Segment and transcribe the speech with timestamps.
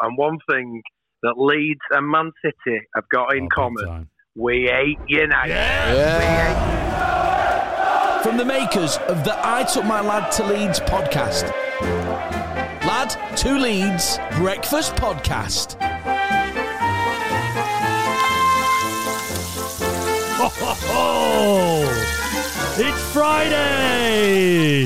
[0.00, 0.82] And one thing
[1.22, 5.50] that Leeds and Man City have got in Oh, common: we hate United.
[5.54, 6.78] Yeah.
[8.22, 11.50] From the makers of the I Took My Lad to Leeds podcast.
[12.84, 15.76] Lad to Leeds Breakfast Podcast.
[20.90, 21.82] Oh,
[22.78, 24.84] it's Friday,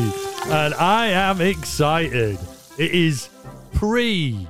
[0.51, 2.39] and I am excited.
[2.79, 3.29] It is
[3.75, 4.47] pre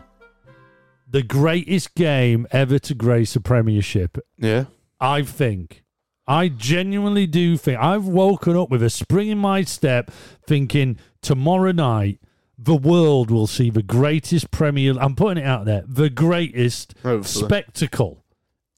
[1.13, 4.19] the greatest game ever to grace a Premiership.
[4.39, 4.65] Yeah.
[4.99, 5.85] I think.
[6.27, 7.79] I genuinely do think.
[7.79, 10.11] I've woken up with a spring in my step,
[10.47, 12.19] thinking tomorrow night
[12.57, 14.95] the world will see the greatest Premier.
[14.99, 15.85] I'm putting it out there.
[15.87, 17.45] The greatest Hopefully.
[17.47, 18.25] spectacle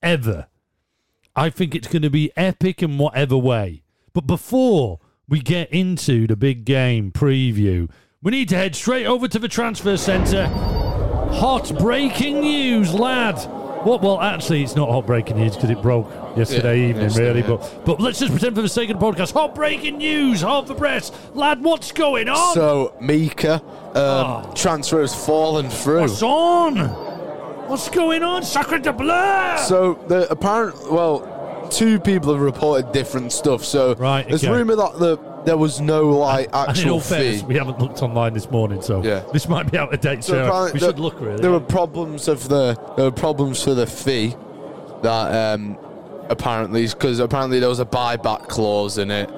[0.03, 0.49] ever.
[1.37, 3.83] I think it's going to be epic in whatever way.
[4.13, 7.91] But before we get into the big game preview,
[8.23, 10.94] we need to head straight over to the transfer centre.
[11.35, 13.35] Hot breaking news, lad.
[13.85, 14.01] What?
[14.03, 17.41] Well, actually, it's not hot breaking news because it broke yesterday Yeah, evening, yesterday, really.
[17.43, 17.47] yeah.
[17.49, 19.33] But but let's just pretend for the sake of the podcast.
[19.35, 21.63] Hot breaking news, half the press, lad.
[21.63, 22.55] What's going on?
[22.55, 23.63] So Mika, um,
[23.97, 24.53] Oh.
[24.55, 26.01] transfer has fallen through.
[26.03, 26.77] What's on?
[27.69, 28.43] What's going on?
[28.43, 29.57] Sacre de bleu!
[29.59, 33.65] So the apparent, well, two people have reported different stuff.
[33.65, 34.53] So Right, there's okay.
[34.53, 37.47] rumor that the there was no like and in actual all fairness, fee.
[37.47, 39.23] we haven't looked online this morning, so Yeah.
[39.33, 40.25] this might be out of date.
[40.25, 41.41] So So we there- should look really.
[41.41, 44.35] There were problems of the there were problems for the fee
[45.03, 45.77] that um,
[46.31, 49.29] apparently because apparently there was a buyback clause in it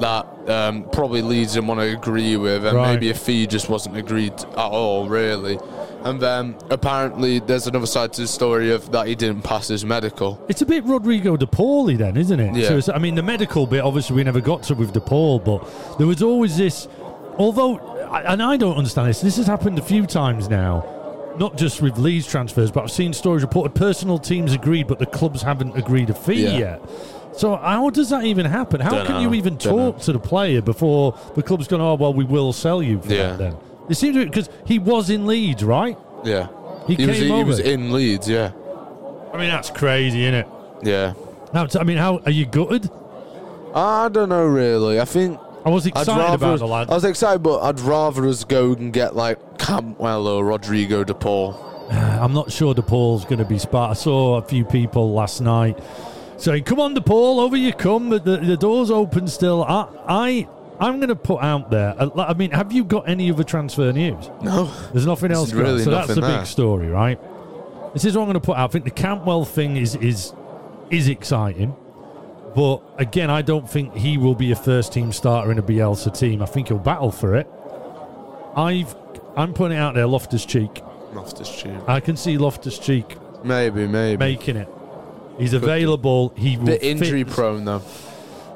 [0.00, 2.92] that um, probably Leeds didn't want to agree with, and Right.
[2.94, 5.58] maybe a fee just wasn't agreed at all, really.
[6.04, 9.84] And then apparently there's another side to the story of that he didn't pass his
[9.86, 10.38] medical.
[10.48, 12.54] It's a bit Rodrigo De Pauli then, isn't it?
[12.54, 12.78] Yeah.
[12.80, 15.66] So I mean, the medical bit, obviously, we never got to with De Paul, but
[15.98, 16.88] there was always this.
[17.38, 17.78] Although,
[18.12, 19.20] and I don't understand this.
[19.22, 20.84] This has happened a few times now,
[21.38, 25.06] not just with Leeds transfers, but I've seen stories reported personal teams agreed, but the
[25.06, 26.58] clubs haven't agreed a fee Yeah.
[26.58, 26.82] yet.
[27.36, 28.80] So how does that even happen?
[28.80, 31.82] How Dunno, can you even talk to the player before the club's going?
[31.82, 33.30] Oh well, we will sell you for Yeah.
[33.30, 33.38] that.
[33.38, 33.56] Then
[33.88, 35.98] it seems because he was in Leeds, right?
[36.24, 36.46] Yeah,
[36.86, 37.44] He was came he over.
[37.44, 38.28] was in Leeds.
[38.28, 38.52] Yeah,
[39.32, 40.46] I mean, that's crazy, isn't it?
[40.82, 41.14] yeah.
[41.52, 42.88] Now, I mean, how are you gutted?
[43.74, 45.00] I don't know really.
[45.00, 46.90] I think I was excited about us- the lad.
[46.90, 51.14] I was excited, but I'd rather us go and get like Campwell or Rodrigo De
[51.14, 51.56] Paul.
[51.90, 53.90] I'm not sure De Paul's going to be spot.
[53.90, 55.78] I saw a few people last night
[56.36, 59.64] saying, "Come on, DePaul, over you come." The, the, the door's open still.
[59.64, 60.48] I, I,
[60.80, 61.94] I'm going to put out there.
[61.98, 64.30] uh, I mean, have you got any other transfer news?
[64.42, 65.52] No, There's nothing else.
[65.52, 66.44] really so that's the nothing big there.
[66.46, 67.20] story, right?
[67.92, 68.70] This is what I'm going to put out.
[68.70, 70.32] I think the Campwell thing is is
[70.90, 71.76] is exciting,
[72.54, 76.16] but again, I don't think he will be a first team starter in a Bielsa
[76.16, 76.42] team.
[76.42, 77.48] I think he'll battle for it.
[78.56, 78.94] I've
[79.36, 80.82] I'm putting it out there, Loftus Cheek.
[81.12, 81.72] Loftus Cheek.
[81.86, 84.16] I can see Loftus Cheek Maybe, maybe.
[84.16, 84.68] making it.
[85.38, 86.32] He's available.
[86.36, 87.82] He will Bit injury fit- prone though.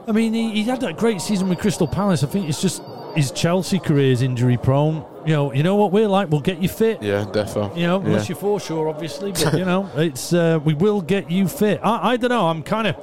[0.06, 2.24] I mean, he, he had that great season with Crystal Palace.
[2.24, 2.82] I think it's just
[3.14, 5.04] his Chelsea career is injury prone.
[5.26, 6.30] You know, you know what we're like.
[6.30, 7.02] We'll get you fit.
[7.02, 7.76] Yeah, defo.
[7.76, 8.06] You know, yeah.
[8.06, 9.32] unless you're for sure, obviously.
[9.32, 11.80] But you know, it's uh, we will get you fit.
[11.82, 12.46] I, I don't know.
[12.48, 12.96] I'm kind of.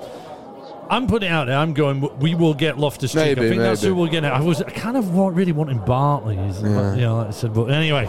[0.89, 1.57] I'm putting it out there.
[1.57, 2.01] I'm going.
[2.19, 3.21] We will get Loftus Cheek.
[3.21, 3.93] I Maybe, think that's maybe.
[3.93, 4.29] who we're getting.
[4.29, 6.35] I was I kind of really wanting Bartley.
[6.35, 6.95] Yeah.
[6.95, 7.53] You know, like I said.
[7.53, 8.07] But anyway,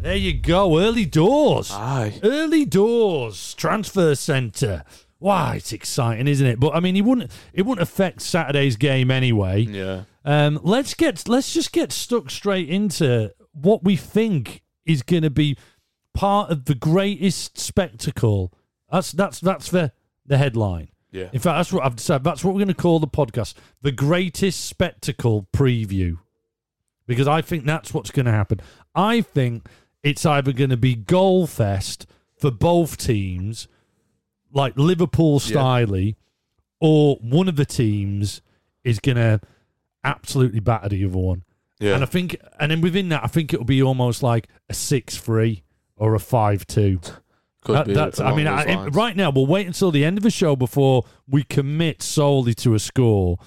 [0.00, 0.78] there you go.
[0.78, 1.70] Early doors.
[1.70, 2.20] Aye.
[2.22, 4.84] Early doors transfer centre.
[5.18, 6.58] Wow, it's exciting, isn't it?
[6.58, 9.62] But I mean, it wouldn't it wouldn't affect Saturday's game anyway.
[9.62, 10.04] Yeah.
[10.24, 15.30] Um, let's get let's just get stuck straight into what we think is going to
[15.30, 15.56] be
[16.14, 18.52] part of the greatest spectacle.
[18.90, 19.92] That's that's that's the
[20.24, 20.88] the headline.
[21.12, 21.28] Yeah.
[21.32, 22.24] In fact, that's what I've decided.
[22.24, 26.18] That's what we're going to call the podcast: the greatest spectacle preview,
[27.06, 28.60] because I think that's what's going to happen.
[28.94, 29.68] I think
[30.02, 32.06] it's either going to be goal fest
[32.38, 33.68] for both teams,
[34.52, 36.16] like Liverpool styley,
[36.80, 38.40] or one of the teams
[38.84, 39.40] is going to
[40.04, 41.44] absolutely batter the other one.
[41.78, 41.94] Yeah.
[41.94, 45.62] And I think, and then within that, I think it'll be almost like a six-three
[45.96, 47.00] or a five-two.
[47.62, 47.92] Could That- be.
[47.94, 48.20] that's.
[48.20, 51.42] I mean, I, right now we'll wait until the end of the show before we
[51.42, 53.38] commit solely to a score.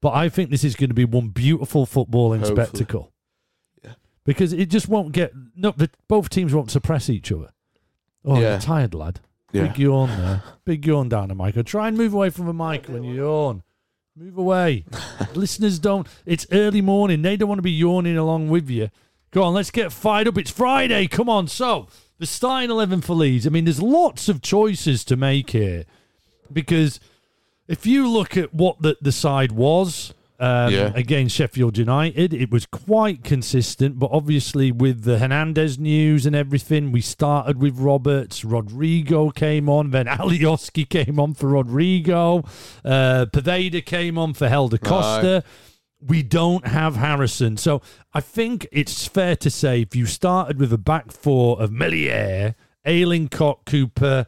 [0.00, 2.64] But I think this is going to be one beautiful footballing Hopefully.
[2.64, 3.12] spectacle.
[4.34, 5.72] Because it just won't get no.
[5.76, 7.50] The, both teams won't suppress each other.
[8.24, 8.50] Oh, Yeah.
[8.50, 9.20] you're tired, lad.
[9.52, 9.66] Yeah.
[9.68, 10.42] Big yawn there.
[10.64, 11.64] Big yawn down the mic.
[11.66, 13.62] Try and move away from the mic when you yawn.
[14.16, 14.84] Move away.
[15.34, 16.06] Listeners don't.
[16.26, 17.22] It's early morning.
[17.22, 18.90] They don't want to be yawning along with you.
[19.32, 20.38] Go on, let's get fired up.
[20.38, 21.06] It's Friday.
[21.08, 21.48] Come on.
[21.48, 21.88] So,
[22.18, 23.46] the starting 11 for Leeds.
[23.46, 25.84] I mean, there's lots of choices to make here
[26.52, 27.00] because
[27.68, 30.92] if you look at what the, the side was um, Yeah.
[30.94, 32.32] against Sheffield United.
[32.34, 37.78] It was quite consistent, but obviously with the Hernandez news and everything, we started with
[37.78, 38.44] Roberts.
[38.44, 42.38] Rodrigo came on, then Alioski came on for Rodrigo.
[42.84, 45.44] Uh, Poveda came on for Helder Costa.
[46.00, 47.58] We don't have Harrison.
[47.58, 47.82] So
[48.14, 52.54] I think it's fair to say if you started with a back four of Meslier,
[52.86, 54.24] Ayling, Koch, Cooper,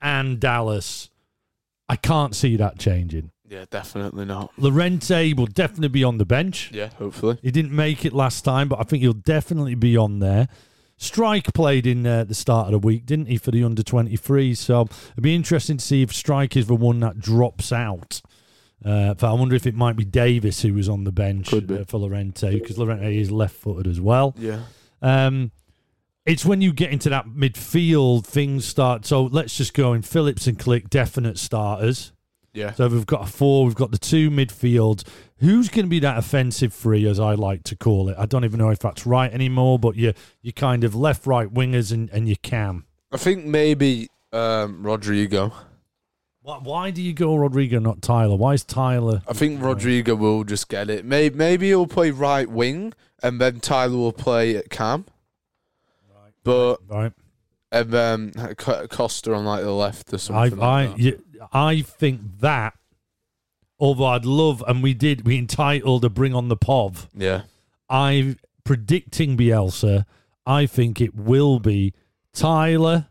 [0.00, 1.10] and Dallas,
[1.90, 3.32] I can't see that changing.
[3.50, 4.52] Yeah, definitely not.
[4.56, 6.70] Llorente will definitely be on the bench.
[6.72, 7.36] Yeah, hopefully.
[7.42, 10.46] He didn't make it last time, but I think he'll definitely be on there.
[11.00, 14.54] Struijk played in uh, the start of the week, didn't he, for the under 23?
[14.54, 18.22] So it'd be interesting to see if Struijk is the one that drops out.
[18.84, 21.80] Uh, but I wonder if it might be Davis who was on the bench be.
[21.80, 24.34] uh, for Llorente because Llorente is left footed as well.
[24.38, 24.60] Yeah.
[25.02, 25.50] Um,
[26.24, 29.06] it's when you get into that midfield, things start.
[29.06, 32.12] So let's just go in Phillips and Klich, definite starters.
[32.52, 32.72] Yeah.
[32.72, 35.06] So we've got a four, we've got the two midfields.
[35.38, 38.16] Who's going to be that offensive free, as I like to call it?
[38.18, 40.12] I don't even know if that's right anymore, but you
[40.42, 42.84] you kind of left, right wingers, and, and you can.
[43.12, 45.52] I think maybe um, Rodrigo.
[46.42, 48.34] Why, why do you go Rodrigo, not Tyler?
[48.34, 49.22] Why is Tyler?
[49.28, 51.04] I think Rodrigo will just get it.
[51.04, 55.04] Maybe, maybe he'll play right wing, and then Tyler will play at cam.
[56.42, 57.12] But Right,
[57.70, 60.58] and then Costa on like the left or something.
[60.58, 60.98] I like that.
[60.98, 62.74] you- I think that.
[63.78, 67.42] Although I'd love, and we did, we entitled a "Bring on the Pov." yeah.
[67.88, 70.04] I'm predicting Bielsa.
[70.46, 71.92] I think it will be
[72.32, 73.06] Tyler.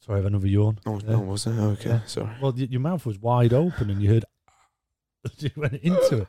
[0.00, 0.78] Sorry, I have another yawn.
[0.86, 1.14] Oh, Yeah.
[1.16, 1.50] oh, was it?
[1.58, 2.30] Okay, sorry.
[2.40, 4.24] Well, your mouth was wide open and you heard
[5.38, 6.28] you went into it.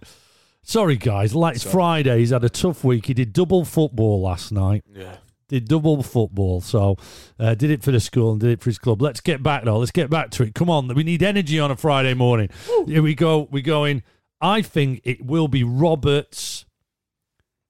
[0.63, 1.33] Sorry, guys.
[1.33, 1.71] Like Sorry.
[1.73, 2.19] Friday.
[2.19, 3.05] He's had a tough week.
[3.07, 4.83] He did double football last night.
[4.93, 5.15] Yeah.
[5.53, 6.61] Did double football.
[6.61, 6.97] So
[7.39, 9.03] uh, did it for the school and did it for his club.
[9.03, 9.77] Let's get back though.
[9.77, 10.55] Let's get back to it.
[10.55, 10.87] Come on.
[10.95, 12.49] We need energy on a Friday morning.
[12.87, 13.47] Here we go.
[13.51, 14.01] We're going.
[14.41, 16.65] I think it will be Roberts,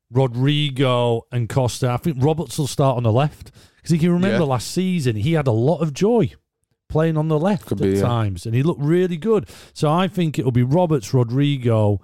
[0.09, 1.89] Rodrigo, and Costa.
[1.89, 4.43] I think Roberts will start on the left because if you remember Yeah.
[4.51, 6.31] last season, he had a lot of joy
[6.89, 8.01] playing on the left Could at be, yeah.
[8.01, 9.49] times, and he looked really good.
[9.73, 11.99] So I think it'll be Roberts, Rodrigo,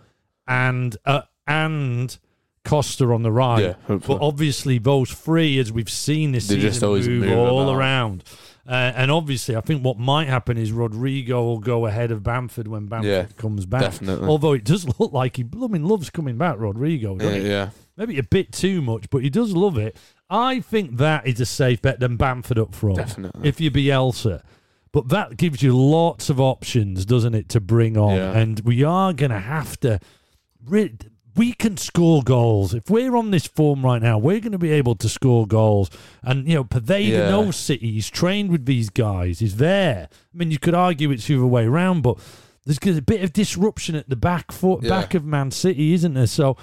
[0.47, 2.17] and uh, and
[2.65, 3.61] Costa on the right.
[3.61, 4.17] Yeah, hopefully.
[4.19, 7.61] But obviously, those three, as we've seen this They season, just always move, move all
[7.69, 7.75] about.
[7.79, 8.23] around.
[8.67, 12.67] Uh, and obviously, I think what might happen is Rodrigo will go ahead of Bamford
[12.67, 13.81] when Bamford Yeah, comes back.
[13.81, 14.27] definitely.
[14.27, 17.13] Although it does look like he blooming loves coming back, Rodrigo.
[17.13, 17.47] Yeah, Doesn't he?
[17.49, 17.69] yeah.
[17.97, 19.97] Maybe a bit too much, but he does love it.
[20.29, 22.97] I think that is a safe bet than Bamford up front.
[22.97, 23.49] Definitely.
[23.49, 24.43] If you be Elsa.
[24.91, 28.15] But that gives you lots of options, doesn't it, to bring on?
[28.15, 28.37] Yeah.
[28.37, 29.99] And we are going to have to.
[30.65, 30.95] Re-
[31.39, 32.73] we can score goals.
[32.73, 35.89] If we're on this form right now, we're going to be able to score goals.
[36.21, 37.29] And, you know, Poveda Yeah.
[37.29, 37.93] knows City.
[37.93, 39.39] He's trained with these guys.
[39.39, 40.09] He's there.
[40.11, 42.17] I mean, you could argue it's the other way around, but
[42.65, 44.89] there's a bit of disruption at the back foot, Yeah.
[44.89, 46.27] back of Man City, isn't there?
[46.27, 46.57] So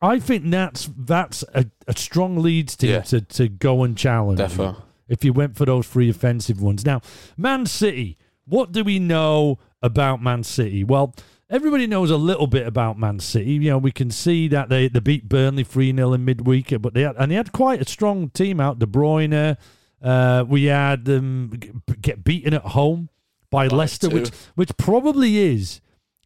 [0.00, 3.00] I think that's that's a, a strong Leeds team Yeah.
[3.02, 4.40] to, to go and challenge.
[4.40, 4.76] Defo.
[5.06, 6.86] If you went for those three offensive ones.
[6.86, 7.02] Now,
[7.36, 8.16] Man City,
[8.46, 10.82] what do we know about Man City?
[10.82, 11.14] Well,
[11.50, 13.52] everybody knows a little bit about Man City.
[13.52, 16.94] You know, we can see that they, they beat Burnley 3 0 in midweek, but
[16.94, 18.78] they had, and they had quite a strong team out.
[18.78, 19.56] De Bruyne,
[20.02, 23.08] uh, we had them g- get beaten at home
[23.50, 24.14] by Leicester, two.
[24.16, 25.80] which which probably is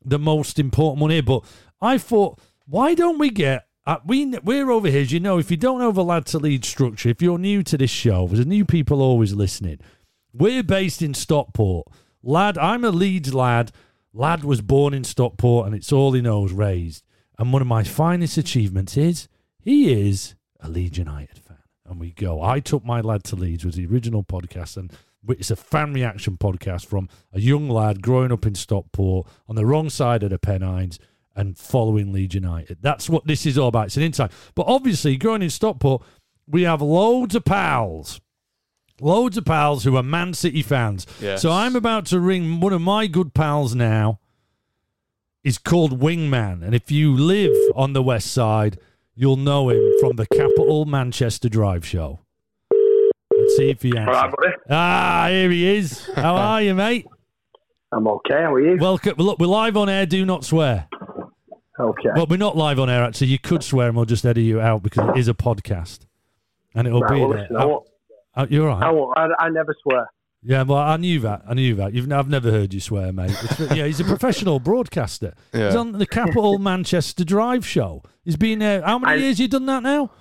[0.05, 1.23] the most important one here.
[1.23, 1.45] But
[1.81, 3.67] I thought, why don't we get?
[3.87, 5.39] Uh, we we're over here, as you know.
[5.39, 8.27] If you don't know the lad to lead structure, if you're new to this show,
[8.27, 9.79] there's new people always listening.
[10.33, 11.89] We're based in Stockport,
[12.23, 12.59] lad.
[12.59, 13.73] I'm a Leeds lad.
[14.13, 16.53] Lad was born in Stockport, and it's all he knows.
[16.53, 17.05] Raised,
[17.39, 19.29] and one of my finest achievements is
[19.61, 21.59] he is a Leeds United fan.
[21.87, 22.43] And we go.
[22.43, 24.93] I took my lad to Leeds was the original podcast, and
[25.29, 29.67] it's a fan reaction podcast from a young lad growing up in Stockport on the
[29.67, 30.99] wrong side of the Pennines
[31.35, 32.79] and following Leeds United.
[32.83, 33.87] That's what this is all about.
[33.87, 34.33] It's an insight.
[34.55, 36.03] But obviously, growing in Stockport,
[36.47, 38.21] we have loads of pals.
[39.01, 41.07] Loads of pals who are Man City fans.
[41.21, 41.43] Yes.
[41.43, 44.19] So I'm about to ring one of my good pals now.
[45.45, 46.65] He's called Wingman.
[46.65, 48.79] And if you live on the west side,
[49.15, 52.21] you'll know him from the Capital Manchester Drive show.
[53.33, 54.17] Let's see if he answers.
[54.17, 54.53] All right, buddy.
[54.69, 56.07] Ah, here he is.
[56.15, 57.07] How are you, mate?
[57.93, 58.35] I'm okay.
[58.35, 58.77] How are you?
[58.79, 59.15] Welcome.
[59.17, 60.07] Look, we're live on air.
[60.07, 60.89] Do not swear.
[61.81, 62.11] okay.
[62.15, 63.29] Well, we're not live on air, actually.
[63.29, 66.01] You could swear and we'll just edit you out because it is a podcast.
[66.75, 67.49] And it'll right, be well, there.
[68.37, 68.93] Listen, I, won't, Oh, you're right.
[68.93, 70.07] won't, I, I never swear.
[70.43, 71.43] Yeah, well, I knew that.
[71.49, 71.93] I knew that.
[71.95, 73.31] You've, I've never heard you swear, mate.
[73.43, 75.35] It's, yeah, he's a professional broadcaster.
[75.53, 75.67] Yeah.
[75.67, 78.03] He's on the Capital Manchester Drive show.
[78.25, 78.83] He's been there.
[78.83, 80.13] How many I- years you done that now?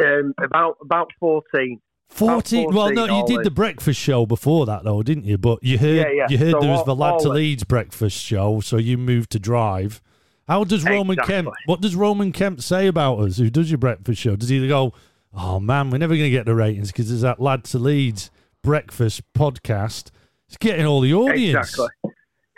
[0.00, 1.80] Um, about about fourteen.
[2.10, 2.72] 14.
[2.74, 5.38] Well, no, you did all the breakfast show before that, though, didn't you?
[5.38, 6.26] But you heard Yeah, yeah.
[6.28, 7.36] you heard So there was all- the Lad to all in.
[7.36, 10.02] Leeds breakfast show, so you moved to Drive.
[10.48, 11.34] How does Roman Exactly.
[11.34, 11.48] Kemp?
[11.66, 13.38] What does Roman Kemp say about us?
[13.38, 14.34] Who does your breakfast show?
[14.34, 14.92] Does he go,
[15.34, 18.30] "Oh man, we're never going to get the ratings because there's that lad to Leeds
[18.62, 20.10] breakfast podcast.
[20.48, 21.88] It's getting all the audience." Exactly.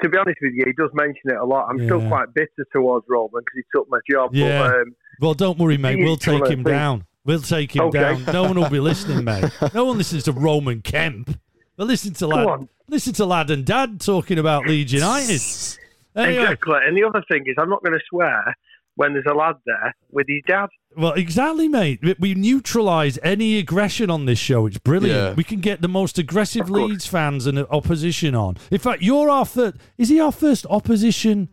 [0.02, 1.69] To be honest with you, he does mention it a lot.
[1.71, 4.31] I'm still quite bitter towards Roman because he took my job.
[4.35, 4.62] Yeah.
[4.62, 6.00] But, um, Well, don't worry, mate.
[6.00, 7.07] We'll take him down.
[7.25, 8.00] We'll take him Okay.
[8.00, 8.25] down.
[8.25, 9.45] No one will be listening, mate.
[9.73, 11.38] No one listens to Roman Kemp.
[11.76, 12.67] But listen to lad.
[12.88, 15.41] Listen to lad and dad talking about Leeds United.
[16.14, 16.75] Anyway, Exactly.
[16.87, 18.55] And the other thing is, I'm not going to swear
[18.97, 20.67] when there's a lad there with his dad.
[20.97, 22.01] Well, exactly, mate.
[22.03, 24.67] We- We neutralise any aggression on this show.
[24.67, 25.19] It's brilliant.
[25.19, 25.35] Yeah.
[25.35, 26.71] We can get the most aggressive Of.
[26.71, 28.59] Leeds fans and opposition on.
[28.71, 29.77] In fact, you're our first.
[29.97, 31.49] Is he our first opposition?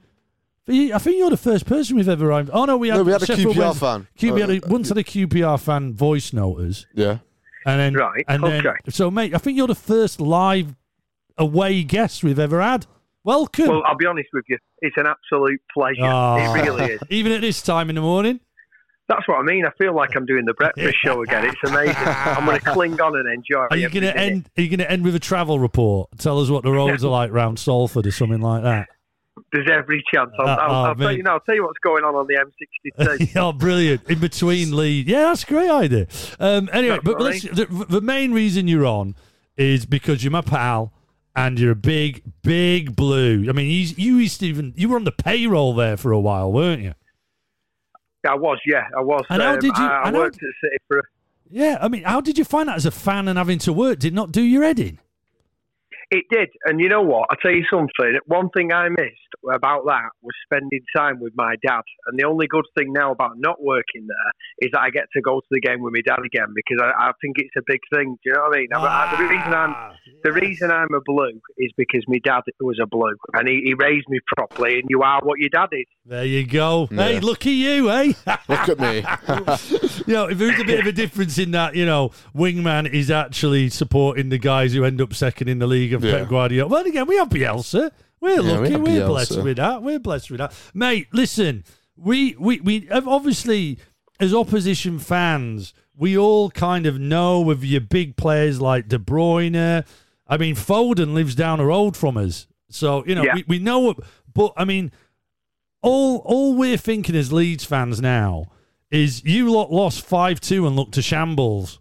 [0.68, 2.28] I think you're the first person we've ever.
[2.28, 2.50] arrived.
[2.54, 4.08] Oh no, we had, No, we had a Sheffield QPR Wednesday- fan.
[4.18, 6.86] Q- we had a, Uh, once had a QPR fan voice noters.
[6.94, 7.20] Yeah.
[7.66, 8.78] and then Right, and then okay.
[8.90, 10.76] so mate, I think you're the first live
[11.38, 12.86] away guest we've ever had.
[13.24, 13.68] Welcome.
[13.68, 16.02] Well, I'll be honest with you, it's an absolute pleasure.
[16.04, 16.38] Ah.
[16.38, 17.02] It really is.
[17.10, 18.40] Even at this time in the morning.
[19.08, 19.66] That's what I mean.
[19.66, 21.46] I feel like I'm doing the breakfast show again.
[21.46, 21.96] It's amazing.
[21.98, 23.66] I'm going to cling on and enjoy.
[23.66, 23.72] It.
[23.72, 24.50] Are you going to end?
[24.58, 26.10] Are you going to end with a travel report?
[26.20, 28.88] Tell us what the roads are like round Salford or something like that.
[29.52, 30.30] There's every chance.
[30.38, 31.34] I'll, Uh, I'll, oh, I'll tell you now.
[31.34, 32.36] I'll tell you what's going on on the
[33.00, 33.36] M62.
[33.38, 34.08] oh, brilliant!
[34.10, 36.08] In between lead, yeah, that's a great idea.
[36.40, 39.16] Um, anyway, That's but the, the main reason you're on
[39.58, 40.94] is because you're my pal
[41.40, 43.46] and you're a big, big blue.
[43.50, 46.20] I mean, he's, you used to even you were on the payroll there for a
[46.20, 46.94] while, weren't you?
[48.28, 49.24] I was, yeah, I was.
[49.30, 51.02] And how Um, did you- I, I and how worked at City for.
[51.50, 54.00] Yeah, I mean, how did you find that as a fan and having to work?
[54.00, 55.00] Did not do your head in?
[56.12, 57.28] It did, and you know what?
[57.32, 58.20] I'll tell you something.
[58.26, 61.82] One thing I missed about that was spending time with my dad.
[62.08, 64.32] And the only good thing now about not working there
[64.62, 67.10] is that I get to go to the game with my dad again because I,
[67.10, 68.16] I think it's a big thing.
[68.24, 68.68] Do you know what I mean?
[68.74, 69.92] I- I- the reason I'm Ah,
[70.24, 73.74] the reason I'm a blue is because my dad was a blue, and he, he
[73.74, 74.80] raised me properly.
[74.80, 75.86] And you are what your dad is.
[76.06, 76.88] There you go.
[76.88, 77.20] Hey, Yeah.
[77.22, 78.14] look at you, eh?
[78.48, 78.98] Look at me.
[80.08, 83.12] you know, if there's a bit of a difference in that, you know, Wingman is
[83.12, 86.20] actually supporting the guys who end up second in the league of Yeah.
[86.20, 86.70] Pep Guardiola.
[86.70, 87.92] Well, again, we have Bielsa.
[88.22, 88.76] We're Yeah, we lucky.
[88.76, 89.08] We are Bielsa.
[89.08, 89.84] blessed with that.
[89.84, 91.08] We're blessed with that, mate.
[91.14, 91.64] Listen,
[91.96, 93.80] we we we have obviously
[94.20, 99.86] as opposition fans, we all kind of know of your big players like De Bruyne.
[100.28, 103.36] I mean, Foden lives down the road from us, so you know Yeah.
[103.36, 103.96] we, we know.
[104.34, 104.92] But I mean,
[105.82, 108.48] all all we're thinking as Leeds fans now
[108.92, 111.80] is you lot lost five two and looked to shambles.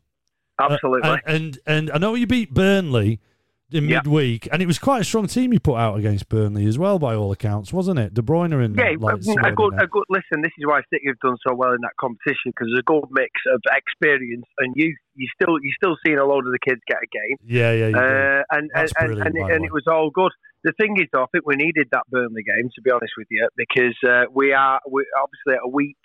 [0.60, 1.10] Uh, Absolutely.
[1.10, 3.20] and, and and I know you beat Burnley
[3.70, 3.98] in Yeah.
[3.98, 6.98] midweek, and it was quite a strong team you put out against Burnley as well,
[6.98, 8.14] by all accounts, wasn't it?
[8.14, 9.18] De Bruyne and Yeah, like, a
[9.52, 9.84] good, in there.
[9.84, 10.04] a good.
[10.08, 12.82] Listen, this is why City have done so well in that competition because there's a
[12.90, 14.94] good mix of experience and you.
[15.20, 17.86] You still, you still seeing a load of the kids get a game, yeah, yeah,
[17.98, 20.30] uh, and and, and, by and, it was all good.
[20.62, 23.26] The thing is, though, I think we needed that Burnley game to be honest with
[23.28, 25.96] you because uh, we are we obviously a week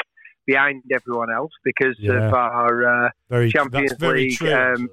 [0.47, 2.27] behind everyone else because Yeah.
[2.27, 4.89] of our uh, very Champions League, true, um,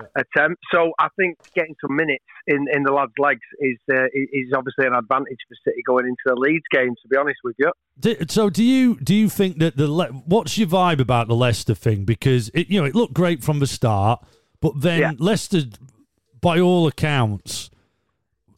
[0.00, 0.22] actually.
[0.36, 0.62] attempt.
[0.72, 4.86] So I think getting some minutes in, in the lads' legs is uh, is obviously
[4.86, 6.94] an advantage for City going into the Leeds game.
[7.02, 7.72] To be honest with you.
[8.00, 11.36] Do, so do you do you think that the Le- what's your vibe about the
[11.36, 12.04] Leicester thing?
[12.04, 14.24] Because it you know it looked great from the start,
[14.60, 15.12] but then Yeah.
[15.18, 15.62] Leicester,
[16.40, 17.70] by all accounts,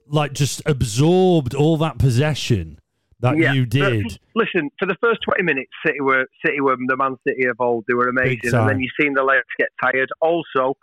[0.09, 2.79] like just absorbed all that possession
[3.21, 4.19] that Yeah, you did.
[4.35, 7.85] Listen, for the first twenty minutes, City were City were the Man City of old.
[7.89, 10.11] They were amazing, and then you seen the legs get tired.
[10.21, 10.75] Also,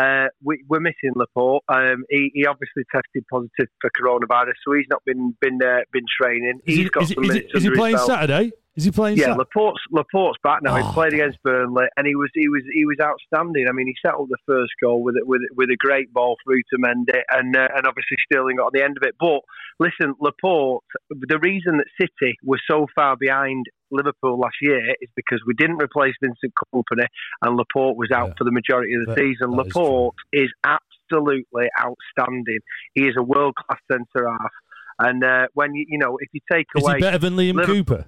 [0.00, 1.64] uh, we, we're missing Laporte.
[1.68, 6.04] Um, he, he obviously tested positive for coronavirus, so he's not been been uh, been
[6.20, 6.60] training.
[6.66, 8.06] Is He's he, got is he- some is he- minutes is he under his playing.
[8.06, 8.52] Saturday?
[8.76, 9.18] Is he playing?
[9.18, 9.34] Yeah?
[9.34, 10.76] Laporte's Laporte's back now.
[10.76, 10.82] Oh.
[10.82, 13.66] He played against Burnley, and he was he was he was outstanding.
[13.68, 16.62] I mean, he settled the first goal with it with with a great ball through
[16.72, 19.16] to Mendy, and uh, and obviously Sterling got on the end of it.
[19.18, 19.40] But
[19.80, 20.84] listen, Laporte.
[21.10, 25.82] The reason that City were so far behind Liverpool last year is because we didn't
[25.82, 27.06] replace Vincent Kompany,
[27.42, 28.34] and Laporte was out Yeah.
[28.38, 29.50] for the majority of the That- season.
[29.50, 32.60] that is Laporte is, absolutely outstanding.
[32.94, 34.52] He is a world class centre half.
[35.00, 37.54] And uh, when you you know if you take Is away he better than Liam
[37.54, 38.04] Liverpool- Cooper?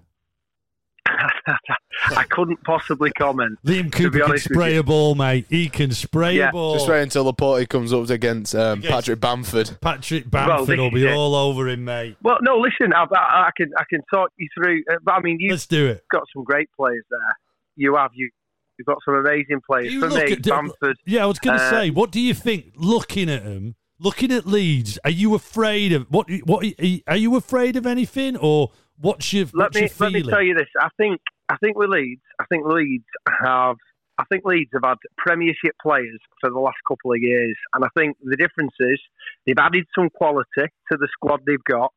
[2.16, 3.58] I couldn't possibly comment.
[3.66, 5.46] Liam Cooper can honest spray a ball, mate.
[5.48, 6.48] He can spray Yeah.
[6.48, 6.74] a ball.
[6.74, 9.78] Just wait until the party comes up against um, Against- Patrick Bamford.
[9.80, 12.16] Patrick Well, Bamford this will be is all over him, mate.
[12.22, 14.82] Well, no, listen, I, I, I can I can talk you through.
[14.90, 16.04] Uh, but I mean, you've Let's do it.
[16.10, 17.36] got some great players there.
[17.76, 18.30] You have you.
[18.78, 19.92] You've got some amazing players.
[19.92, 20.96] You For me, at- Bamford.
[21.06, 22.72] Yeah, I was going to Uh, say, what do you think?
[22.76, 26.28] Looking at him, looking at Leeds, are you afraid of what?
[26.44, 26.64] What
[27.08, 30.54] are you afraid of anything, or what's your Let me your let me tell you
[30.54, 30.68] this.
[30.80, 33.04] I think I think with Leeds, I think Leeds
[33.44, 33.76] have.
[34.18, 37.88] I think Leeds have had Premiership players for the last couple of years, and I
[37.96, 39.00] think the difference is
[39.46, 40.46] they've added some quality
[40.90, 41.92] to the squad they've got.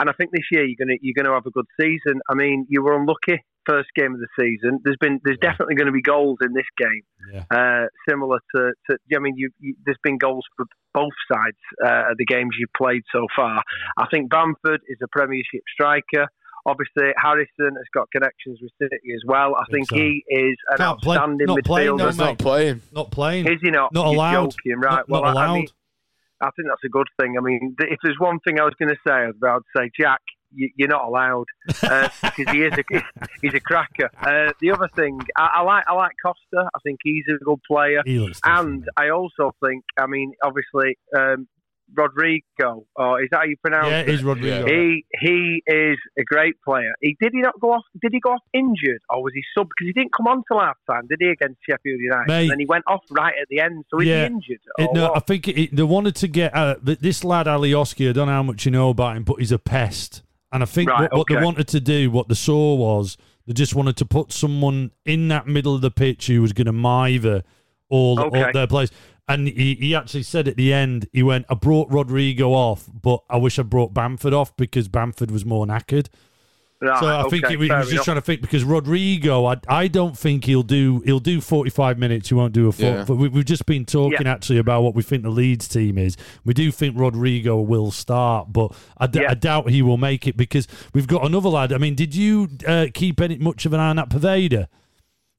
[0.00, 2.20] And I think this year you're gonna you're gonna have a good season.
[2.30, 4.80] I mean, you were unlucky first game of the season.
[4.82, 5.50] There's been there's Yeah.
[5.50, 7.02] definitely going to be goals in this game,
[7.34, 7.44] Yeah.
[7.50, 10.64] uh, similar to, to I mean, you, you, there's been goals for
[10.94, 13.62] both sides uh, of the games you've played so far.
[13.98, 16.28] I think Bamford is a Premiership striker.
[16.68, 19.54] Obviously, Harrison has got connections with City as well.
[19.56, 19.96] I Think think so.
[19.96, 22.18] he is an Can't play- outstanding not playing, midfielder.
[22.18, 22.82] no, not playing.
[22.92, 23.46] Not playing.
[23.48, 23.92] Is he not?
[23.92, 24.50] Not You're allowed.
[24.52, 24.90] Joking, right?
[24.96, 25.52] Not, well, not I- allowed.
[25.52, 25.68] I mean,
[26.40, 27.34] I think that's a good thing.
[27.36, 30.20] I mean, if there's one thing I was going to say, I would say, Jack,
[30.54, 31.46] you, you're not allowed
[31.82, 32.82] uh, because he is a
[33.42, 34.08] he's a cracker.
[34.20, 36.70] Uh, the other thing, I, I like I like Costa.
[36.74, 40.96] I think he's a good player, he looks and I also think, I mean, obviously,
[41.16, 41.48] um,
[41.94, 44.08] Rodrigo, or is that how you pronounce yeah, it?
[44.08, 44.66] it is Rodrigo.
[44.66, 46.92] He he is a great player.
[47.00, 47.84] He did he not go off?
[48.00, 49.68] Did he go off injured, or was he sub?
[49.68, 51.28] Because he didn't come on till half time, did he?
[51.28, 52.42] Against Sheffield United, Mate.
[52.42, 53.84] and then he went off right at the end.
[53.90, 54.20] So is Yeah.
[54.28, 54.60] he injured?
[54.78, 55.16] It- no, what?
[55.16, 58.08] I think it, they wanted to get uh, this lad Alioski.
[58.08, 60.22] I don't know how much you know about him, but he's a pest.
[60.50, 63.52] And I think Right, what, what they wanted to do, what they saw was they
[63.52, 66.72] just wanted to put someone in that middle of the pitch who was going to
[66.72, 67.42] mither
[67.90, 68.90] all, all their players.
[69.28, 73.20] And he, he actually said at the end, he went, I brought Rodrigo off, but
[73.28, 76.08] I wish I brought Bamford off because Bamford was more knackered.
[76.80, 78.04] Right, So I think okay, he, was fair just enough.
[78.04, 81.98] trying to think because Rodrigo, I, I don't think he'll do he'll do forty five
[81.98, 82.28] minutes.
[82.28, 82.84] He won't do a full.
[82.86, 83.04] Yeah.
[83.04, 84.32] But we, we've just been talking Yeah.
[84.32, 86.16] actually about what we think the Leeds team is.
[86.44, 89.32] We do think Rodrigo will start, but I, d- Yeah.
[89.32, 91.72] I doubt he will make it because we've got another lad.
[91.72, 94.68] I mean, did you uh, keep any much of an eye on that Poveda?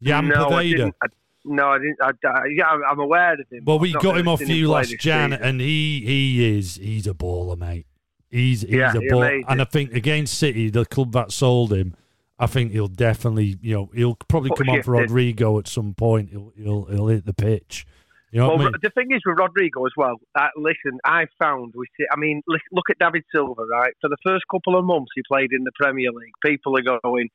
[0.03, 0.69] Jan no, I Poveda.
[0.71, 0.95] didn't.
[1.01, 1.07] I,
[1.49, 1.97] no, I didn't.
[2.01, 3.63] I, I, yeah, I'm- aware of him.
[3.65, 5.43] Well, we got him off you last Jan, season.
[5.43, 7.85] and he he is he's a baller, mate.
[8.29, 11.73] He's he's Yeah, a he baller, and I think against City, the club that sold
[11.73, 11.95] him,
[12.37, 14.91] I think he'll definitely you know he'll probably come on for.
[14.93, 16.29] Rodrigo at some point.
[16.29, 17.85] He'll he'll, he'll hit the pitch.
[18.31, 18.73] You know Well, I mean?
[18.83, 20.17] the thing is with Rodrigo as well.
[20.35, 21.87] Uh, listen, I found we.
[22.11, 23.93] I mean, look at David Silva, right?
[24.01, 27.29] For the first couple of months he played in the Premier League, people are going,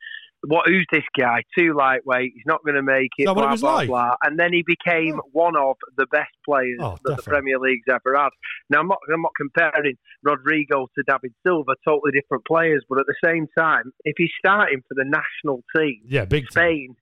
[0.47, 0.67] "What?
[0.67, 1.43] Who's this guy?
[1.57, 2.33] Too lightweight.
[2.35, 3.89] He's not going to make it." What it blah blah like?
[3.89, 4.15] blah.
[4.23, 5.29] And then he became oh.
[5.33, 7.23] one of the best players Oh, that the.
[7.23, 8.31] Premier League's ever had.
[8.71, 13.07] Now, I'm not, I'm not comparing Rodrigo to David Silva, totally different players, but at
[13.07, 16.51] the same time, if he's starting for the national team, yeah, big.
[16.51, 16.97] Spain,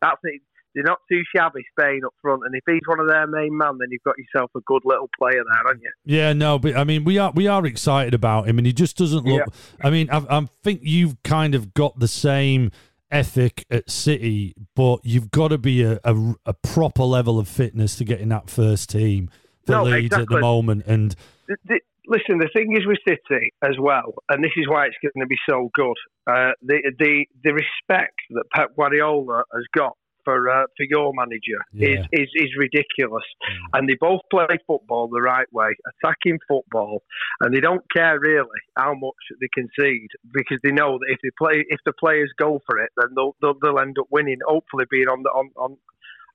[0.00, 0.42] that's it.
[0.76, 2.42] They're not too shabby, Spain up front.
[2.44, 5.08] And if he's one of their main men, then you've got yourself a good little
[5.18, 5.90] player there, haven't you?
[6.04, 8.98] Yeah, no, but I mean, we are we are excited about him, and he just
[8.98, 9.48] doesn't look.
[9.82, 12.72] I mean, I, I think you've kind of got the same
[13.10, 17.96] ethic at City, but you've got to be a, a, a proper level of fitness
[17.96, 19.30] to get in that first team
[19.64, 20.84] for No, Leeds at the moment.
[20.86, 21.16] And
[21.48, 24.96] The, the, listen, the thing is with City as well, and this is why it's
[25.02, 25.96] going to be so good.
[26.26, 31.60] Uh, the the the respect that Pep Guardiola has got for uh, for your manager
[31.72, 32.00] Yeah.
[32.00, 33.24] is, is is ridiculous.
[33.72, 35.68] And they both play football the right way,
[36.04, 37.02] attacking football,
[37.40, 41.30] and they don't care really how much they concede because they know that if they
[41.42, 44.38] play if the players go for it, then they'll they'll, they'll end up winning.
[44.46, 45.50] Hopefully, being on the on.
[45.56, 45.76] on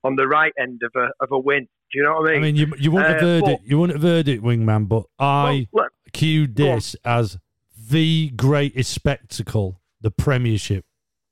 [0.03, 1.67] on the right end of a of a win.
[1.91, 2.39] Do you know what I mean?
[2.39, 2.55] I mean?
[2.55, 3.59] you you wouldn't have Uh, heard but- it.
[3.65, 4.87] You wouldn't have heard it, wingman.
[4.87, 7.37] But I Well, look, cued this as
[7.77, 10.85] the greatest spectacle the Premiership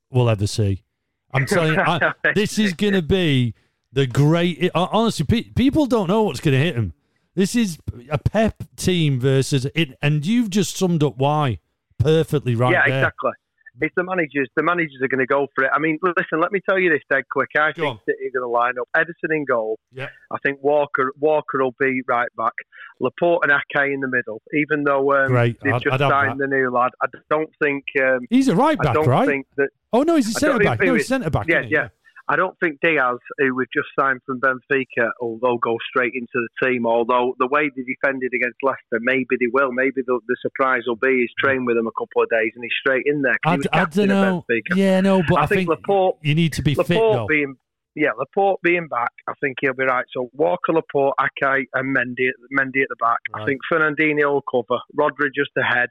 [0.08, 0.84] will ever see.
[1.32, 3.54] I'm telling you, I, this is going to be
[3.92, 4.70] the great.
[4.74, 6.94] Honestly, pe- people don't know what's going to hit them.
[7.34, 7.78] This is
[8.10, 11.58] a Pep team versus it, and you've just summed up why
[11.98, 12.98] perfectly right yeah, there.
[12.98, 13.32] exactly.
[13.80, 14.48] It's the managers.
[14.56, 15.70] The managers are going to go for it.
[15.74, 16.40] I mean, listen.
[16.40, 17.48] Let me tell you this dead quick.
[17.56, 18.00] I Go think on.
[18.06, 19.78] City are going to line up Ederson in goal.
[19.92, 20.08] Yeah.
[20.30, 22.52] I think Walker Walker will be right back.
[23.00, 24.40] Laporte and Ake in the middle.
[24.54, 27.84] Even though um, they've I'd- just I'd signed the new lad, I don't think.
[28.02, 29.26] Um, He's a right I back, don't right?
[29.26, 29.68] think that.
[29.92, 30.80] oh no, he's a centre back.
[30.80, 31.46] No, he's centre back.
[31.48, 31.88] Yeah, yeah.
[32.30, 36.48] I don't think Dias, who was just signed from Benfica, will, go straight into the
[36.66, 36.86] team.
[36.86, 39.72] Although the way they defended against Leicester, maybe they will.
[39.72, 42.62] Maybe the, the surprise will be he's trained with them a couple of days and
[42.62, 43.36] he's straight in there.
[43.44, 44.44] I, was I don't know.
[44.74, 47.10] Yeah, no, but I, I think think Laporte- you need to be fit though.
[47.10, 47.56] Laporte being
[47.96, 50.04] yeah, Laporte being back, I think he'll be right.
[50.14, 53.18] So Walker, Laporte, Ake, and Mendy, Mendy at the back.
[53.34, 53.42] Right.
[53.42, 54.80] I think Fernandinho will cover.
[54.96, 55.88] Rodri just ahead.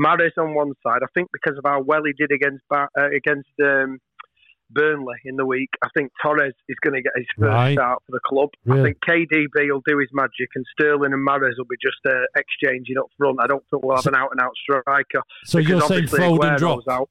[0.00, 1.00] Mahrez on one side.
[1.02, 3.98] I think because of how well he did against uh, against um,
[4.70, 7.72] Burnley in the week, I think Torres is going to get his first Right.
[7.74, 8.50] start for the club.
[8.64, 8.80] Really?
[8.80, 12.12] I think KDB will do his magic, and Sterling and Mahrez will be just uh,
[12.36, 13.38] exchanging up front.
[13.42, 15.22] I don't think we'll have an out and out striker.
[15.44, 16.88] So you're saying Foden dropped?
[16.88, 17.08] out.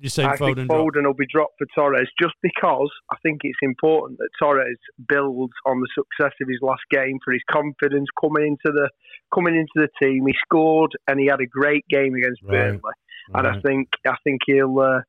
[0.00, 0.70] You're saying I Foden think?
[0.70, 4.76] Foden will be dropped for Torres just because I think it's important that Torres
[5.08, 8.88] builds on the success of his last game for his confidence coming into the
[9.32, 10.26] coming into the team.
[10.26, 12.50] He scored and he had a great game against Right.
[12.80, 12.92] Burnley,
[13.34, 14.76] and I think I think he'll.
[14.80, 15.00] Uh,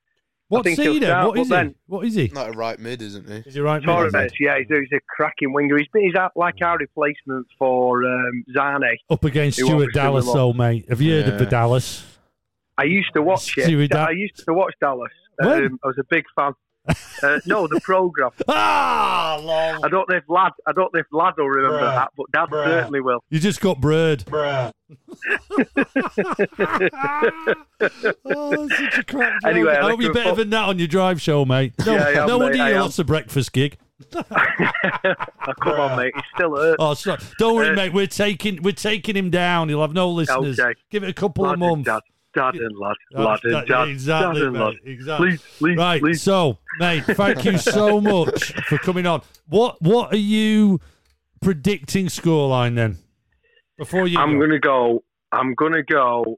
[0.53, 1.03] What's think he he'll then?
[1.09, 1.75] start, What but is then- he?
[1.87, 2.27] What is he?
[2.33, 3.35] Not a right mid, isn't he?
[3.49, 3.81] Is he right?
[3.81, 3.85] mid?
[3.85, 5.77] Torres, yeah, he's, he's a cracking winger.
[5.77, 8.95] He's, he's like our replacement for um, Sané.
[9.09, 10.85] Up against Stuart Dallas, we though, mate.
[10.89, 12.05] Have you heard of the Dallas?
[12.77, 13.91] I used to watch See it.
[13.91, 15.11] that- I used to watch Dallas.
[15.37, 15.65] When?
[15.65, 16.53] Um, I was a big fan.
[17.23, 18.31] Uh, no, the program.
[18.49, 19.85] Ah, lol.
[19.85, 20.51] I don't know if lad.
[20.67, 21.95] I don't know if lad will remember Bruh.
[21.95, 22.65] that, but Dad Bruh.
[22.65, 23.23] certainly will.
[23.29, 24.25] You just got bird.
[24.25, 24.71] Bruh.
[28.25, 29.49] oh, that's such a crap joke.
[29.51, 31.73] Anyway, I hope you're better than that on your drive show, mate.
[31.85, 33.77] No, Yeah, am, no wonder mate, you lost a breakfast gig.
[34.15, 34.23] Oh,
[35.61, 36.13] come on, mate.
[36.15, 36.77] It still hurts.
[36.79, 37.19] Oh, sorry.
[37.39, 37.93] don't worry, Uh, mate.
[37.93, 39.69] We're taking we're taking him down.
[39.69, 40.59] He'll have no listeners.
[40.59, 40.73] Okay.
[40.91, 41.89] Give it a couple lad of months.
[42.35, 42.95] And lad.
[43.11, 43.87] Lad and dad.
[43.89, 45.27] exactly, dad mate, exactly.
[45.31, 46.01] Please, please, Right.
[46.01, 46.21] please.
[46.21, 49.21] So, mate, thank you so much for coming on.
[49.47, 50.79] What What are you
[51.41, 52.97] predicting scoreline then?
[53.77, 54.37] Before you, I'm go.
[54.39, 55.03] going to go.
[55.31, 56.37] I'm going to go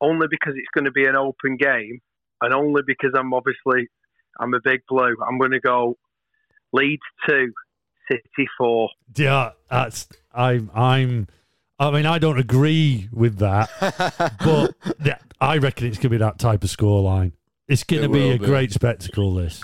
[0.00, 2.00] only because it's going to be an open game,
[2.40, 3.88] and only because I'm obviously
[4.38, 5.16] I'm a big blue.
[5.28, 5.96] I'm going to go
[6.72, 7.52] Leeds two,
[8.10, 8.88] City four.
[9.16, 11.26] Yeah, that's I'm I'm.
[11.80, 13.70] I mean, I don't agree with that,
[14.44, 17.32] but yeah, I reckon it's going to be that type of scoreline.
[17.68, 18.44] It's going to be a be.
[18.44, 19.34] great spectacle.
[19.34, 19.62] This.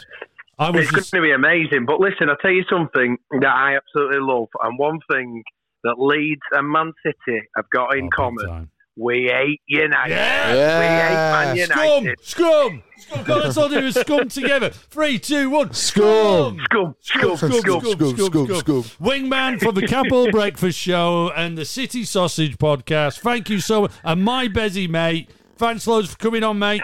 [0.59, 1.85] I was It's going to be amazing.
[1.87, 5.43] But listen, I'll tell you something that I absolutely love, and one thing
[5.85, 8.71] that Leeds and Man City have got in Oh, common: time.
[8.97, 10.15] We hate United.
[10.15, 10.53] Yeah.
[10.81, 11.65] We hate Man Yeah.
[11.67, 13.25] Scum, scum, scum.
[13.25, 14.71] God, let's all do is scum together.
[14.71, 15.73] Three, two, one.
[15.75, 16.59] Scum.
[16.65, 18.83] Scum, scum, scum, Scum, scum, scum, scum.
[19.01, 23.21] Wingman for the Capital Breakfast Show and the City Sausage Podcast.
[23.21, 23.93] Thank you so much.
[24.03, 25.31] And my Bezzy, mate.
[25.57, 26.83] Thanks loads for coming on, mate.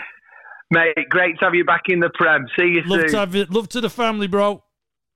[0.70, 2.46] Mate, great to have you back in the Prem.
[2.58, 3.10] See you Love soon.
[3.10, 3.44] to have you.
[3.50, 4.62] Love to the family, bro.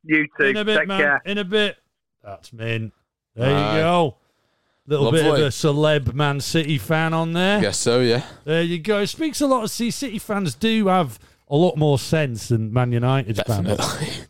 [0.03, 0.45] you too.
[0.47, 1.01] In a bit, Take man.
[1.01, 1.23] care.
[1.25, 1.77] In a bit.
[2.23, 2.93] That's min.
[3.35, 3.77] There Aye.
[3.77, 4.17] you go.
[4.89, 7.61] Little bit of a celeb Man City fan on there.
[7.61, 8.23] Guess so, yeah.
[8.45, 9.01] There you go.
[9.01, 11.19] It speaks a lot of see City fans do have
[11.49, 13.79] a lot more sense than Man United fans.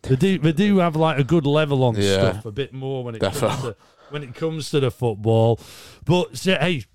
[0.01, 2.31] They do they do have like a good level on Yeah.
[2.31, 3.75] stuff, a bit more when it comes to
[4.09, 5.59] when it comes to the football.
[6.05, 6.85] But hey,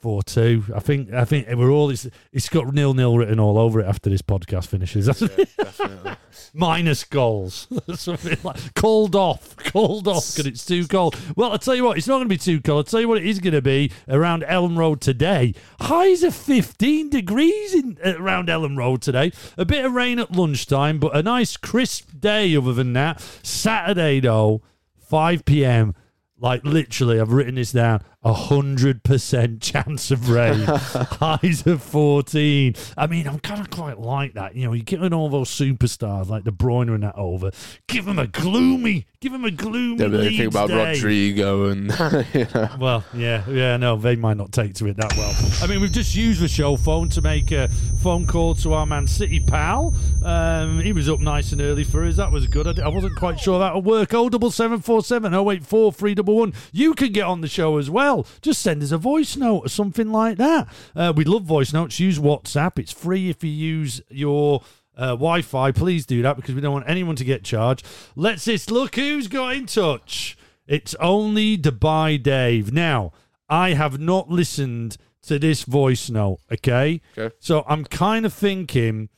[0.00, 0.64] four two.
[0.74, 3.86] I think I think we're all it's, it's got nil nil written all over it
[3.86, 5.06] after this podcast finishes.
[5.56, 6.16] Definitely.
[6.54, 11.16] Minus goals, something like called off, called off because it's too cold.
[11.36, 12.78] Well, I'll tell you what, it's not going to be too cold.
[12.78, 15.54] I'll tell you what it is going to be around Elland Road today.
[15.80, 19.32] Highs of 15 degrees in uh, around Elland Road today.
[19.56, 23.20] A bit of rain at lunchtime, but a nice crisp day other than that.
[23.42, 24.62] Saturday though,
[25.08, 25.94] 5 p.m.
[26.38, 28.02] Like literally, I've written this down.
[28.22, 30.60] A hundred percent chance of rain.
[30.66, 32.74] Highs of fourteen.
[32.94, 34.54] I mean, I'm kind of quite like that.
[34.54, 37.50] You know, you're giving all those superstars like De Bruyne and that over.
[37.86, 39.06] Give them a gloomy.
[39.20, 39.96] Give them a gloomy.
[39.96, 40.92] Don't really think about day.
[40.92, 41.88] Rodrigo and
[42.54, 42.68] know.
[42.78, 45.34] Well, yeah, yeah, no, they might not take to it that well.
[45.62, 47.68] I mean, we've just used the show phone to make a
[48.02, 49.94] phone call to our Man City pal.
[50.24, 52.16] Um, he was up nice and early for us.
[52.16, 52.78] That was good.
[52.78, 54.12] I wasn't quite sure that would work.
[54.12, 56.52] Oh, double seven four seven oh eight four three double one.
[56.72, 58.09] You can get on the show as well.
[58.42, 60.68] Just send us a voice note or something like that.
[60.94, 62.00] Uh, we love voice notes.
[62.00, 62.78] Use WhatsApp.
[62.78, 64.62] It's free if you use your
[64.96, 65.72] uh, Wi-Fi.
[65.72, 67.86] Please do that because we don't want anyone to get charged.
[68.16, 70.36] Let's just look who's got in touch.
[70.66, 72.72] It's only Dubai Dave.
[72.72, 73.12] Now,
[73.48, 77.00] I have not listened to this voice note, okay?
[77.16, 77.34] Okay.
[77.40, 79.08] So I'm kind of thinking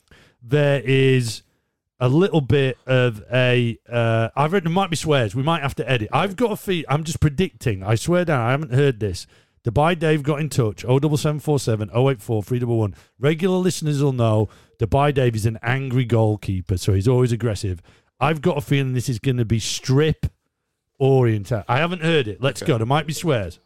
[0.42, 1.42] there is
[2.02, 3.78] a little bit of a.
[3.88, 5.36] Uh, I've read there might be swears.
[5.36, 6.08] We might have to edit.
[6.12, 6.84] I've got a feel.
[6.88, 7.84] I'm just predicting.
[7.84, 8.40] I swear down.
[8.40, 9.28] I haven't heard this.
[9.64, 10.84] Dubai Dave got in touch.
[10.84, 12.96] Oh double seven four seven oh eight four three double one.
[13.20, 14.48] Regular listeners will know
[14.80, 17.80] Dubai Dave is an angry goalkeeper, so he's always aggressive.
[18.18, 20.26] I've got a feeling this is going to be strip
[20.98, 21.62] oriented.
[21.68, 22.42] I haven't heard it.
[22.42, 22.78] Let's go.
[22.78, 23.60] There might be swears.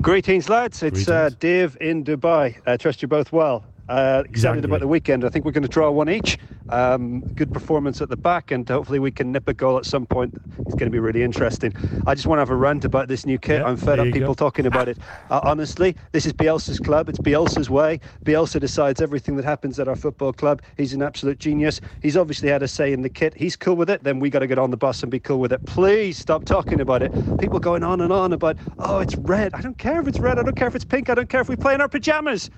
[0.00, 0.84] Greetings, lads.
[0.84, 2.60] It's uh, Dave in Dubai.
[2.64, 3.64] I trust you're both well.
[3.92, 4.64] Uh, excited Exactly.
[4.64, 5.22] about the weekend.
[5.22, 6.38] I think we're going to draw one each.
[6.70, 10.06] Um, good performance at the back, and hopefully we can nip a goal at some
[10.06, 10.34] point.
[10.60, 11.74] It's going to be really interesting.
[12.06, 13.60] I just want to have a rant about this new kit.
[13.60, 14.34] Yeah, I'm fed up people go.
[14.34, 14.96] talking about it.
[15.28, 17.10] Uh, honestly, this is Bielsa's club.
[17.10, 18.00] It's Bielsa's way.
[18.24, 20.62] Bielsa decides everything that happens at our football club.
[20.78, 21.78] He's an absolute genius.
[22.00, 23.34] He's obviously had a say in the kit.
[23.36, 24.02] He's cool with it.
[24.04, 25.62] Then we got to get on the bus and be cool with it.
[25.66, 27.12] Please stop talking about it.
[27.38, 29.52] People going on and on about, oh, it's red.
[29.52, 30.38] I don't care if it's red.
[30.38, 31.10] I don't care if it's pink.
[31.10, 32.48] I don't care if we play in our pajamas.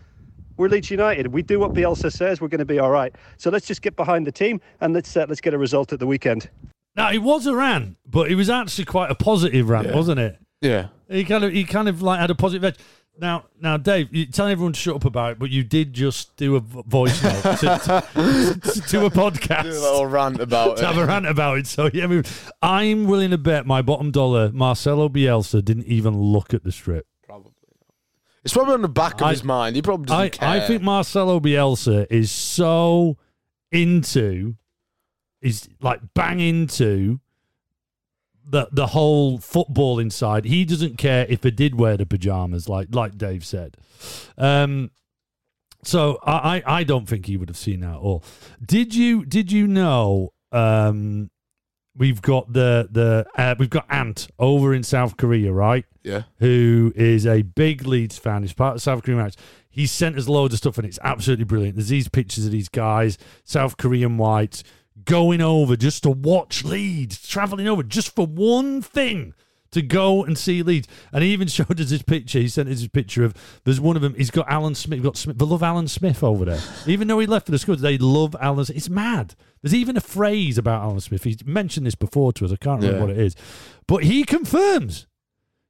[0.56, 1.26] We're Leeds United.
[1.28, 2.40] We do what Bielsa says.
[2.40, 3.14] We're going to be all right.
[3.38, 5.98] So let's just get behind the team and let's uh, let's get a result at
[5.98, 6.48] the weekend.
[6.96, 9.94] Now it was a rant, but it was actually quite a positive rant, Yeah.
[9.96, 10.38] wasn't it?
[10.60, 10.88] Yeah.
[11.08, 12.76] He kind of he kind of like had a positive edge.
[13.16, 16.34] Now, now, Dave, you tell everyone to shut up about it, but you did just
[16.36, 19.62] do a voice note to, to, to a podcast.
[19.62, 21.06] Do a little rant about to have a it.
[21.06, 21.68] rant about it.
[21.68, 22.24] So yeah, I mean,
[22.60, 27.06] I'm willing to bet my bottom dollar Marcelo Bielsa didn't even look at the strip.
[28.44, 29.74] It's probably on the back of I- his mind.
[29.76, 30.48] He probably doesn't I, care.
[30.48, 33.16] I think Marcelo Bielsa is so
[33.72, 34.56] into,
[35.40, 37.20] is like bang into
[38.46, 40.44] the the whole football inside.
[40.44, 43.76] He doesn't care if they did wear the pajamas, like like Dave said.
[44.36, 44.90] Um,
[45.82, 48.22] so I, I I don't think he would have seen that at all.
[48.64, 50.32] Did you did you know?
[50.52, 51.30] Um,
[51.96, 55.84] we've got the the uh, we've got Ant over in South Korea, right?
[56.02, 56.24] Yeah.
[56.38, 58.42] who is a big Leeds fan.
[58.42, 59.36] He's part of South Korean Whites.
[59.70, 61.76] He sent us loads of stuff and it's absolutely brilliant.
[61.76, 64.62] There's these pictures of these guys, South Korean whites,
[65.06, 69.32] going over just to watch Leeds, traveling over just for one thing.
[69.74, 72.38] To go and see Leeds, and he even showed us his picture.
[72.38, 73.34] He sent us his picture of.
[73.64, 74.14] There's one of them.
[74.14, 75.02] He's got Alan Smith.
[75.02, 75.38] Got Smith.
[75.38, 76.60] They love Alan Smith over there.
[76.86, 78.66] Even though he left for the school, they love Alan.
[78.74, 79.34] It's mad.
[79.62, 81.24] There's even a phrase about Alan Smith.
[81.24, 82.52] He's mentioned this before to us.
[82.52, 83.02] I can't remember Yeah.
[83.02, 83.34] what it is,
[83.86, 85.06] but he confirms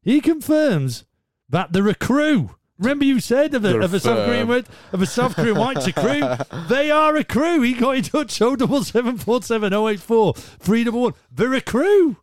[0.02, 1.04] he confirms
[1.48, 2.50] that they're a crew.
[2.78, 4.26] Remember you said of a, of a South.
[4.26, 6.20] Korean of a South Korean white's a crew.
[6.68, 7.62] They are a crew.
[7.62, 8.42] He got in touch.
[8.42, 11.14] Oh double seven four seven oh eight four three double one.
[11.30, 12.16] They're a crew.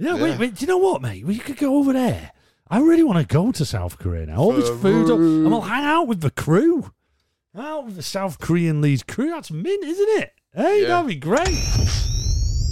[0.00, 0.38] Yeah, Wait, Yeah.
[0.38, 0.54] wait.
[0.54, 1.26] Do you know what, mate?
[1.26, 2.32] We could go over there.
[2.68, 4.36] I really want to go to South Korea now.
[4.36, 6.92] All this food, and we'll hang out with the crew.
[7.58, 9.28] Out with the South Korean Leeds crew.
[9.30, 10.30] That's mint, isn't it?
[10.54, 10.88] Hey, Yeah.
[10.88, 11.48] that'd be great.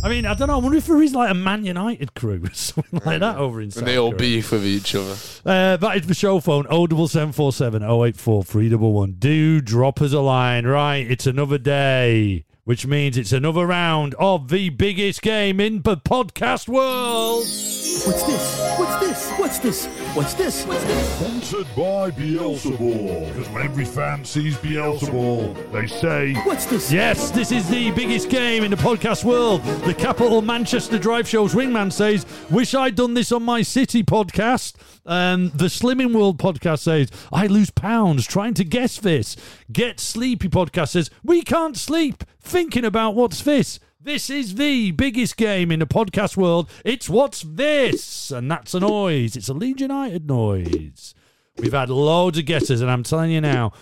[0.05, 0.55] I mean, I don't know.
[0.55, 3.61] I wonder if there is like a Man United crew or something like that over
[3.61, 3.89] in South Korea.
[3.89, 4.19] And they all Korea.
[4.37, 5.17] beef with each other.
[5.45, 9.17] Uh, that is the show phone 07747 084 311.
[9.19, 10.65] Do drop us a line.
[10.67, 15.97] Right, it's another day, which means it's another round of the biggest game in the
[15.97, 17.39] podcast world.
[17.39, 18.79] What's this?
[18.79, 19.31] What's this?
[19.39, 19.87] What's this?
[20.15, 20.65] What's this?
[20.67, 21.17] What's this?
[21.17, 23.29] Sponsored by Beelzebul.
[23.29, 26.93] Because when every fan sees Beelzebul, they say, What's this?
[26.93, 29.63] Yes, this is the biggest game in the podcast world.
[29.85, 34.75] The Capital Manchester Drive Show's wingman says, Wish I'd done this on my city podcast.
[35.07, 39.37] Um, the Slimming World podcast says, I lose pounds trying to guess this.
[39.71, 43.79] Get Sleepy podcast says, We can't sleep thinking about what's this.
[44.01, 46.71] This is the biggest game in the podcast world.
[46.85, 48.31] It's what's this?
[48.31, 49.37] And that's a noise.
[49.37, 51.15] It's a Leeds United noise.
[51.59, 53.73] We've had loads of guesses, and I'm telling you now,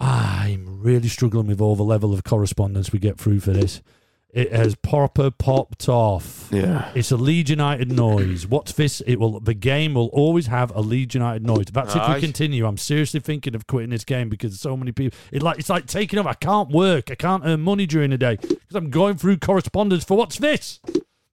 [0.00, 3.82] I'm really struggling with all the level of correspondence we get through for this.
[4.30, 6.48] It has proper popped off.
[6.52, 6.90] Yeah.
[6.94, 8.46] It's a Leeds United noise.
[8.46, 9.00] What's this?
[9.00, 9.40] It will.
[9.40, 11.64] The game will always have a Leeds United noise.
[11.72, 12.66] That's if we continue.
[12.66, 15.18] I'm seriously thinking of quitting this game because so many people.
[15.32, 16.28] It like it's like taking over.
[16.28, 17.10] I can't work.
[17.10, 20.78] I can't earn money during the day because I'm going through correspondence for what's this.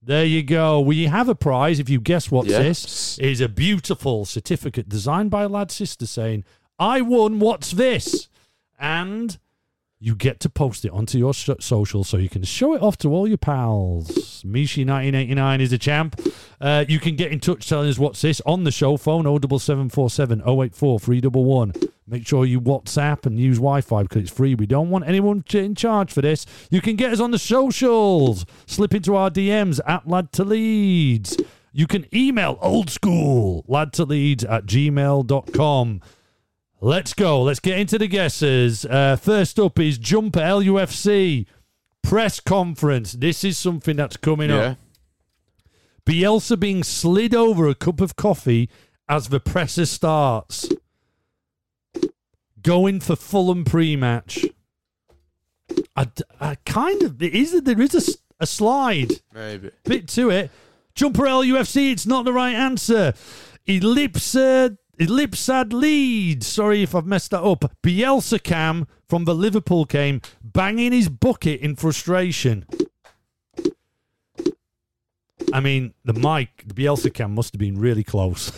[0.01, 0.79] There you go.
[0.79, 2.63] We have a prize if you guess what's Yes.
[2.63, 3.17] this.
[3.19, 6.45] It is a beautiful certificate designed by a lad sister saying,
[6.79, 7.39] "I won.
[7.39, 8.29] What's this?"
[8.79, 9.37] and
[9.99, 12.97] you get to post it onto your sh- social so you can show it off
[12.97, 14.43] to all your pals.
[14.43, 16.19] Mishi1989 is a champ.
[16.59, 20.41] Uh, you can get in touch telling us what's this on the show phone 07747
[20.41, 21.89] 084 311.
[22.07, 24.53] Make sure you WhatsApp and use Wi Fi because it's free.
[24.53, 26.45] We don't want anyone in charge for this.
[26.69, 28.45] You can get us on the socials.
[28.67, 31.37] Slip into our DMs at Lad to Leeds.
[31.77, 36.01] You can email old school lad to leeds at gmail.com.
[36.85, 37.41] Let's go.
[37.41, 38.85] Let's get into the guesses.
[38.85, 41.47] Uh, first up is Jumper LUFC
[42.03, 43.13] press conference.
[43.13, 44.57] This is something that's coming Yeah.
[44.57, 44.77] up.
[46.05, 48.69] Bielsa being slid over a cup of coffee
[49.09, 50.69] as the presser starts.
[52.61, 54.45] Going for Fulham pre-match.
[55.95, 56.07] I,
[56.39, 59.71] I kind of there is a, there is a, a slide Maybe.
[59.85, 60.51] bit to it.
[60.93, 63.15] Jumper LUFC, it's not the right answer.
[63.67, 66.43] Ellipsa, Ellipsad lead.
[66.43, 67.71] Sorry if I've messed that up.
[67.83, 72.65] Bielsa Cam from the Liverpool game, banging his bucket in frustration.
[75.53, 78.51] I mean, the mic, the Bielsa Cam must have been really close.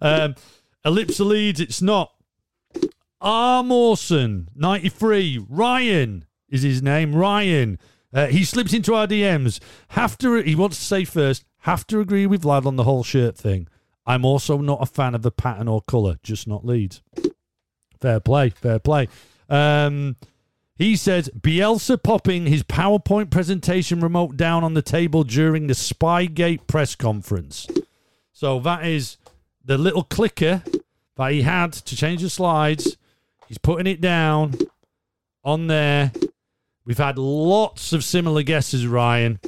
[0.00, 0.34] um,
[0.84, 2.12] Ellipsa leads, it's not.
[3.20, 3.62] R.
[3.62, 5.44] Mawson, 93.
[5.48, 7.14] Ryan is his name.
[7.14, 7.78] Ryan.
[8.12, 9.60] Uh, he slips into our DMs.
[9.88, 13.04] Have to, he wants to say first, have to agree with Lad on the whole
[13.04, 13.68] shirt thing.
[14.10, 17.00] I'm also not a fan of the pattern or colour, just not Leeds.
[18.00, 19.06] Fair play, fair play.
[19.48, 20.16] Um,
[20.74, 26.66] he says Bielsa popping his PowerPoint presentation remote down on the table during the Spygate
[26.66, 27.68] press conference.
[28.32, 29.16] So that is
[29.64, 30.64] the little clicker
[31.16, 32.96] that he had to change the slides.
[33.46, 34.54] He's putting it down
[35.44, 36.10] on there.
[36.84, 39.38] We've had lots of similar guesses, Ryan.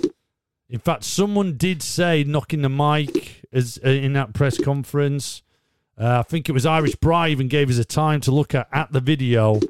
[0.72, 5.42] In fact, someone did say knocking the mic as uh, in that press conference.
[6.00, 8.68] Uh, I think it was Irish Bry even gave us a time to look at
[8.72, 9.60] at the video.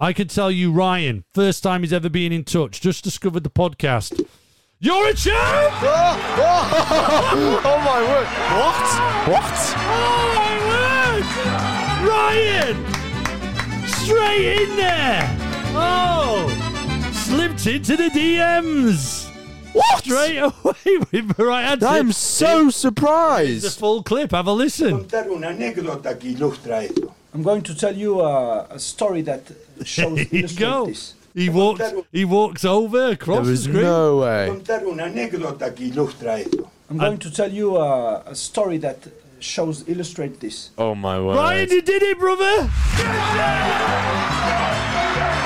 [0.00, 3.50] I can tell you, Ryan, first time he's ever been in touch, just discovered the
[3.50, 4.26] podcast.
[4.80, 5.74] You're a champ!
[7.62, 8.26] Oh my word!
[8.58, 8.86] What?
[9.30, 9.58] What?
[9.76, 11.24] Oh my word!
[12.10, 12.76] Ryan!
[13.86, 15.36] Straight in there!
[15.76, 16.48] Oh!
[17.12, 19.19] Slipped into the DMs!
[19.72, 19.98] What?
[20.04, 21.86] Straight away with the right answer.
[21.86, 23.78] I'm so Here's the surprised.
[23.78, 24.32] full clip.
[24.32, 24.90] Have a listen.
[25.04, 27.14] contar una anécdota que ilustra esto.
[27.32, 29.42] I'm going to tell you a, a story that
[29.84, 30.86] shows Here you go.
[30.86, 31.14] this.
[31.34, 31.92] He walks.
[32.10, 33.82] He walks over across There the is screen.
[33.82, 34.48] no way.
[34.48, 36.68] Contar una anécdota que ilustra esto.
[36.90, 38.98] I'm going to tell you a, a story that
[39.38, 40.70] shows illustrate this.
[40.76, 41.36] Oh my word.
[41.36, 42.66] Ryan, you did it, brother.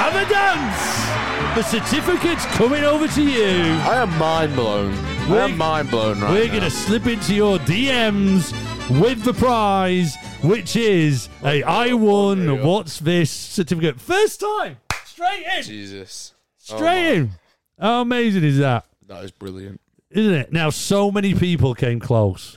[0.00, 1.33] Have a dance.
[1.54, 3.46] The certificate's coming over to you.
[3.46, 4.92] I am mind blown.
[4.92, 8.52] I We're- am mind blown right We're going to slip into your DMs
[9.00, 12.62] with the prize, which is a oh, I oh, won.
[12.64, 14.00] What's this certificate?
[14.00, 16.34] First time, straight in, Jesus.
[16.58, 17.30] straight oh, in.
[17.80, 18.86] How amazing is that?
[19.06, 19.80] That is brilliant.
[20.10, 20.52] isn't it?
[20.52, 22.56] Now, so many people came close,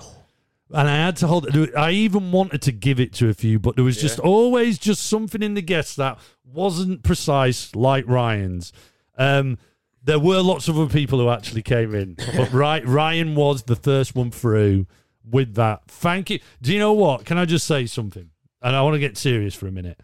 [0.71, 1.75] and I had to hold it.
[1.75, 5.05] I even wanted to give it to a few, but there was just always just
[5.07, 8.73] something in the guess that wasn't precise, like Ryan's.
[9.17, 9.57] Um,
[10.03, 13.75] there were lots of other people who actually came in, but right, Ryan was the
[13.75, 14.87] first one through
[15.29, 15.83] with that.
[15.87, 16.39] Thank you.
[16.61, 17.25] Do you know what?
[17.25, 18.29] Can I just say something?
[18.61, 19.99] And I want to get serious for a minute.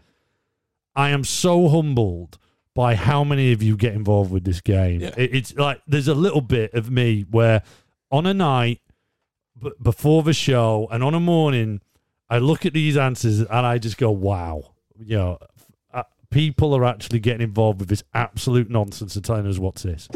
[0.94, 2.38] I am so humbled
[2.74, 5.00] by how many of you get involved with this game.
[5.00, 5.14] Yeah.
[5.16, 7.62] It- it's like there's a little bit of me where
[8.10, 8.80] on a night
[9.60, 11.80] b- before the show and on a morning,
[12.30, 14.72] I look at these answers and I just go, wow.
[14.98, 15.38] You know,
[15.92, 20.08] uh, people are actually getting involved with this absolute nonsense and telling us what's this.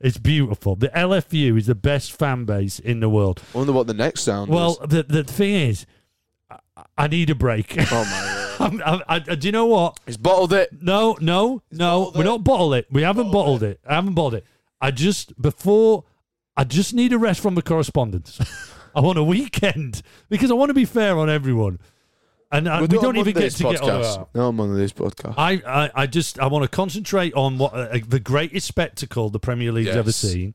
[0.00, 0.76] It's beautiful.
[0.76, 3.42] The LFU is the best fan base in the world.
[3.54, 4.88] I wonder what the next sound Well, is.
[4.88, 5.86] the the thing is,
[6.50, 6.58] I,
[6.98, 7.74] I need a break.
[7.78, 10.00] Oh my I, I, do you know what?
[10.06, 10.70] He's bottled it.
[10.82, 12.12] No, no, no.
[12.14, 12.24] We're it.
[12.24, 12.86] not bottled it.
[12.90, 13.80] We haven't bottled it.
[13.86, 14.46] I haven't bottled it.
[14.80, 16.04] I just before
[16.56, 18.38] I just need a rest from the correspondence.
[18.96, 21.78] I want a weekend because I want to be fair on everyone,
[22.50, 24.28] and uh, We'll do it don't even get Monday's to get all that.
[24.34, 25.34] No, I'm on this podcast.
[25.36, 29.38] I, I, I just I want to concentrate on what uh, the greatest spectacle the
[29.38, 30.54] Premier League's ever seen,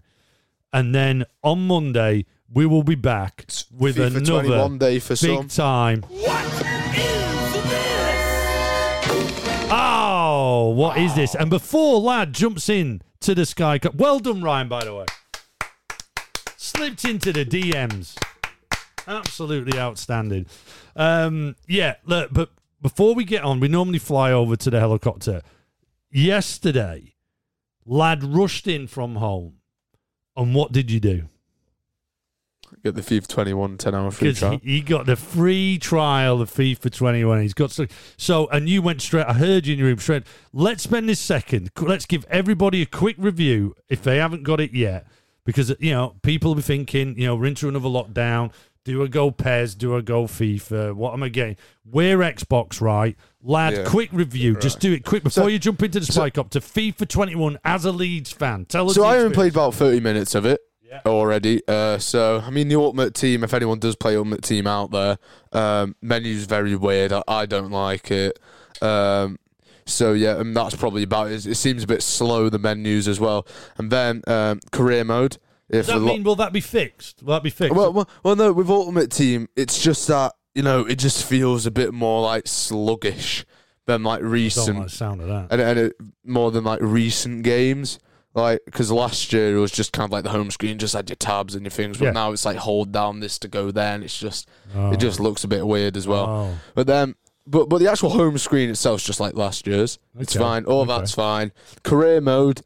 [0.73, 5.17] and then on Monday we will be back with FIFA another 21 day for big
[5.17, 5.47] some.
[5.47, 6.01] time.
[6.09, 8.51] What is this?
[9.73, 11.35] Oh, what is this?
[11.35, 14.67] And before lad jumps in to the Sky Cup, well done, Ryan.
[14.67, 15.05] By the way,
[16.57, 18.17] slipped into the DMs.
[19.11, 20.45] Absolutely outstanding.
[20.95, 22.49] Um, yeah, look, but
[22.81, 25.41] before we get on, we normally fly over to the helicopter.
[26.11, 27.15] Yesterday,
[27.85, 29.57] lad rushed in from home,
[30.35, 31.29] and what did you do?
[32.83, 34.59] Get the FIFA 21 10 hour free trial.
[34.63, 37.41] he, he got the free trial of FIFA 21.
[37.41, 37.85] He's got so,
[38.17, 39.25] so, and you went straight.
[39.27, 40.23] I heard you in your room straight.
[40.53, 41.69] Let's spend this second.
[41.79, 45.05] Let's give everybody a quick review if they haven't got it yet,
[45.43, 48.51] because you know people will be thinking, you know, we're into another lockdown.
[48.83, 49.75] Do I go PES?
[49.75, 50.93] Do I go FIFA?
[50.93, 51.55] What am I getting?
[51.85, 53.15] We're Xbox, right?
[53.43, 53.83] Lad, Yeah.
[53.85, 54.55] quick review.
[54.55, 57.59] Just do it quick before So- you jump into the spike up to FIFA 21
[57.63, 58.65] as a Leeds fan.
[58.65, 58.95] Tell us.
[58.95, 60.61] So I only played about 30 minutes of it
[61.05, 61.61] already.
[61.67, 65.17] Uh, so, I mean, the Ultimate Team, if anyone does play Ultimate Team out there,
[65.53, 67.13] um, menu's very weird.
[67.13, 68.39] I, I don't like it.
[68.81, 69.37] Um,
[69.85, 71.45] so, yeah, and that's probably about it.
[71.45, 73.45] It seems a bit slow, the menus as well.
[73.77, 75.37] And then um, career mode.
[75.71, 77.23] If Does that lo- mean will that be fixed?
[77.23, 77.75] Will that be fixed?
[77.75, 81.65] well, well, well, no, with Ultimate Team, it's just that, you know, it just feels
[81.65, 83.45] a bit more like sluggish
[83.85, 85.47] than like I don't recent like the sound of that.
[85.49, 85.93] and, and it,
[86.25, 87.99] more than like recent games.
[88.33, 91.09] Like, because last year it was just kind of like the home screen, just had
[91.09, 92.11] your tabs and your things, but Yeah.
[92.11, 94.91] now it's like hold down this to go there, and it's just Oh.
[94.91, 95.23] it just oh.
[95.23, 96.25] looks a bit weird as well.
[96.29, 96.57] Oh.
[96.73, 99.99] But then, but but the actual home screen itself is just like last year's.
[100.17, 100.91] It's fine, all okay.
[100.97, 101.51] that's fine.
[101.83, 102.61] Career mode,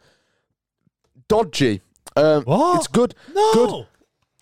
[1.28, 1.82] dodgy.
[2.16, 2.78] Um, What?
[2.78, 3.16] It's good.
[3.34, 3.88] No, Good.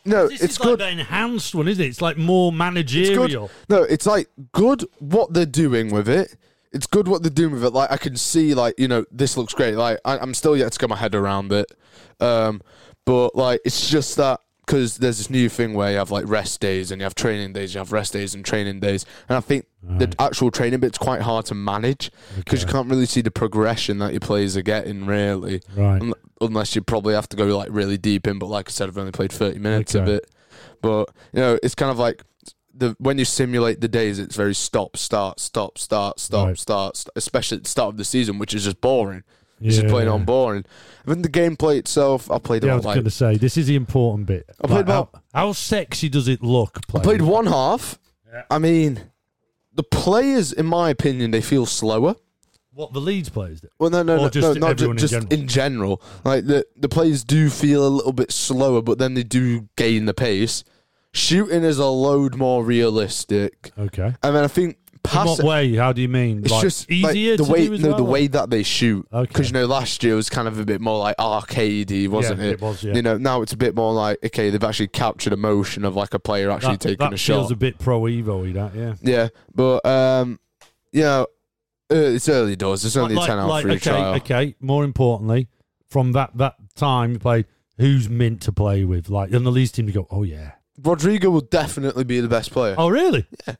[0.06, 0.80] No, this it's is good.
[0.80, 1.88] like the enhanced one, isn't it?
[1.88, 3.48] It's like more It's managerial.
[3.48, 3.50] good.
[3.70, 6.36] No, it's like good what they're doing with it.
[6.74, 7.70] It's good what they're doing with it.
[7.72, 9.76] Like I can see, like you know, this looks great.
[9.76, 11.68] Like I, I'm still yet to get my head around it.
[12.20, 12.62] Um,
[13.06, 16.60] but like it's just that because there's this new thing where you have like rest
[16.62, 19.42] days and you have training days, you have rest days and training days, and I
[19.42, 23.32] think the actual training bit's quite hard to manage because you can't really see the
[23.32, 25.62] progression that your players are getting really.
[25.76, 26.02] Right.
[26.02, 28.90] Un- Unless you probably have to go like really deep in, but like I said,
[28.90, 30.30] I've only played 30 minutes of it.
[30.82, 32.24] But you know, it's kind of like
[32.74, 36.58] the when you simulate the days, it's very stop, start, stop, start, stop, Right.
[36.60, 39.24] start, st- especially at the start of the season, which is just boring.
[39.64, 39.90] Just Yeah.
[39.90, 40.66] plain on boring.
[41.06, 43.58] And then the gameplay itself, I played Yeah, I was like going to say this
[43.58, 44.46] is the important bit.
[44.64, 46.80] I played how, about- how sexy does it look?
[46.94, 48.00] I played one half.
[48.50, 49.00] I mean,
[49.74, 52.16] the players, in my opinion, they feel slower.
[52.76, 53.70] what the Leeds players did.
[53.78, 55.34] Well, no, no, Or no, just no, not ju- everyone in just general?
[55.34, 56.02] in general.
[56.26, 60.06] Like the the players do feel a little bit slower, but then they do gain
[60.06, 60.64] the pace.
[61.14, 64.16] Shooting is a load more realistic, Okay.
[64.24, 65.26] and then I think pass.
[65.28, 65.76] what way?
[65.76, 66.40] How do you mean?
[66.40, 68.28] It's like, just like, easier the to way do as no well, the or- way
[68.28, 69.08] that they shoot.
[69.12, 69.28] Okay.
[69.28, 72.46] Because you know last year was kind of a bit more like arcadey, wasn't Yeah,
[72.48, 72.52] it?
[72.54, 72.94] it was, yeah.
[72.94, 76.14] You know now it's a bit more like okay, they've actually captured emotion of like
[76.14, 77.34] a player actually that, taking that a shot.
[77.34, 78.96] feels a bit pro Evo, that yeah.
[79.02, 80.40] yeah, but um,
[80.92, 81.28] you know,
[81.92, 82.86] uh, it's early doors.
[82.86, 84.16] It's only like, ten out like, a okay, trial.
[84.16, 84.56] okay.
[84.60, 85.48] More importantly,
[85.90, 87.46] from that that time you played,
[87.78, 89.10] who's mint to play with?
[89.10, 92.52] Like, and the least team to go, oh yeah, Rodrigo will definitely be the best
[92.52, 92.76] player.
[92.78, 93.28] oh really?
[93.48, 93.56] Yeah.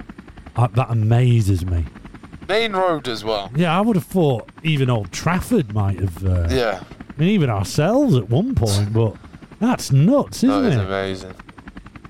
[0.55, 1.85] Uh, that amazes me.
[2.47, 3.51] Maine Road as well.
[3.55, 6.23] Yeah, I would have thought even Old Trafford might have.
[6.25, 6.83] Uh, Yeah,
[7.15, 9.15] I mean, even ourselves at one point, but
[9.59, 10.79] that's nuts, isn't is it?
[10.79, 11.33] amazing.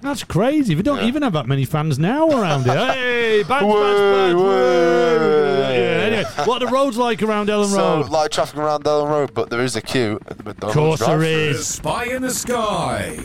[0.01, 0.75] That's crazy.
[0.75, 1.05] We don't Yeah.
[1.07, 2.75] even have that many fans now around here.
[2.93, 5.79] Hey, bang, Way, bang, bang, way.
[5.79, 8.09] Yeah, anyway, what are the roads like around Elland So, Road?
[8.09, 10.75] like traffic around Elland Road, but there is a queue at the McDonald's.
[10.77, 11.53] Of course there drive-thru.
[11.63, 13.17] Spy in the sky.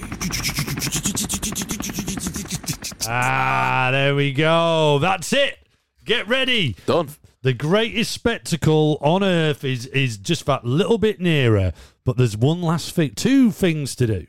[3.11, 4.99] Ah, there we go.
[5.01, 5.59] That's it.
[6.05, 6.77] Get ready.
[6.87, 7.09] Done.
[7.49, 11.73] The greatest spectacle on earth is is just that little bit nearer,
[12.05, 14.27] but there's one last thing, two things to do.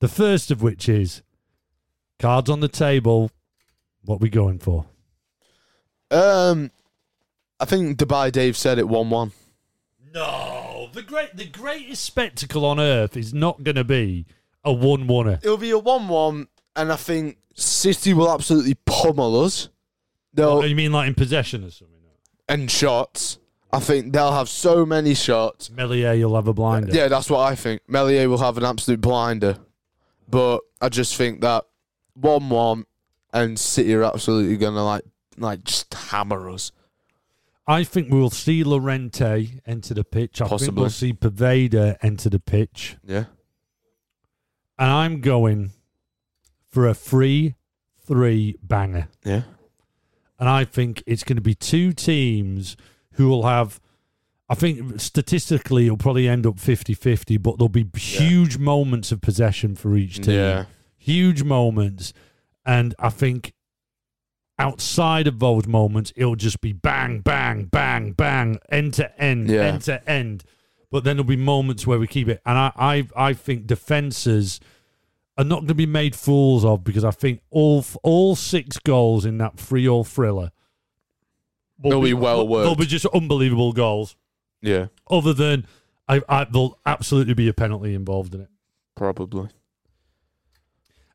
[0.00, 1.22] The first of which is
[2.18, 3.30] cards on the table.
[4.04, 4.86] What we going for?
[6.10, 6.72] Um,
[7.60, 9.30] I think Dubai Dave said it one-one.
[10.12, 14.26] No, the great the greatest spectacle on earth is not going to be
[14.64, 15.38] a one-oneer.
[15.44, 19.68] It'll be a one-one, and I think City will absolutely pummel us.
[20.34, 21.95] They'll Oh, you mean like in possession or something?
[22.48, 23.38] And shots.
[23.72, 25.70] I think they'll have so many shots.
[25.70, 26.92] Meslier, you'll have a blinder.
[26.94, 27.82] Yeah, that's what I think.
[27.88, 29.58] Meslier will have an absolute blinder,
[30.28, 31.64] but I just think that
[32.14, 32.86] one-one
[33.32, 35.02] and City are absolutely gonna like
[35.36, 36.72] like just hammer us.
[37.66, 40.40] I think we'll see Llorente enter the pitch.
[40.40, 40.80] I think Possibly.
[40.80, 42.96] we'll see Poveda enter the pitch.
[43.04, 43.24] Yeah.
[44.78, 45.72] And I'm going
[46.70, 47.56] for a free
[48.06, 49.08] three banger.
[49.24, 49.42] Yeah.
[50.38, 52.76] And I think it's going to be two teams
[53.12, 53.80] who will have,
[54.48, 59.20] I think statistically it'll probably end up 50 50, but there'll be huge moments of
[59.20, 60.34] possession for each team.
[60.34, 60.64] Yeah.
[60.98, 62.12] Huge moments.
[62.64, 63.54] And I think
[64.58, 69.62] outside of those moments, it'll just be bang, bang, bang, bang, end to end, Yeah.
[69.62, 70.44] end to end.
[70.90, 72.40] But then there'll be moments where we keep it.
[72.46, 74.60] And I, I, I think defenses
[75.38, 79.24] are not going to be made fools of because I think all all six goals
[79.24, 80.50] in that free all thriller
[81.82, 82.64] will be well worked.
[82.64, 84.16] They'll be just unbelievable goals.
[84.62, 84.86] Yeah.
[85.10, 85.66] Other than
[86.08, 88.48] I, I, there'll absolutely be a penalty involved in it.
[88.94, 89.48] Probably.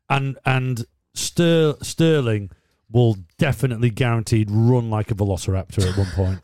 [0.08, 2.50] and and Ster- Sterling
[2.92, 6.40] will definitely guaranteed run like a velociraptor at one point.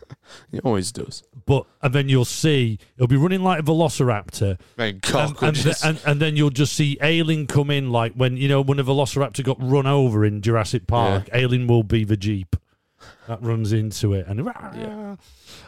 [0.51, 1.23] He always does.
[1.47, 5.01] But and then you'll see he'll be running like a velociraptor, and,
[5.41, 8.79] and, and, and then you'll just see Ayling come in like when you know when
[8.79, 11.29] a velociraptor got run over in Jurassic Park.
[11.33, 12.57] Ayling will be the jeep
[13.27, 15.17] that runs into it, and yeah.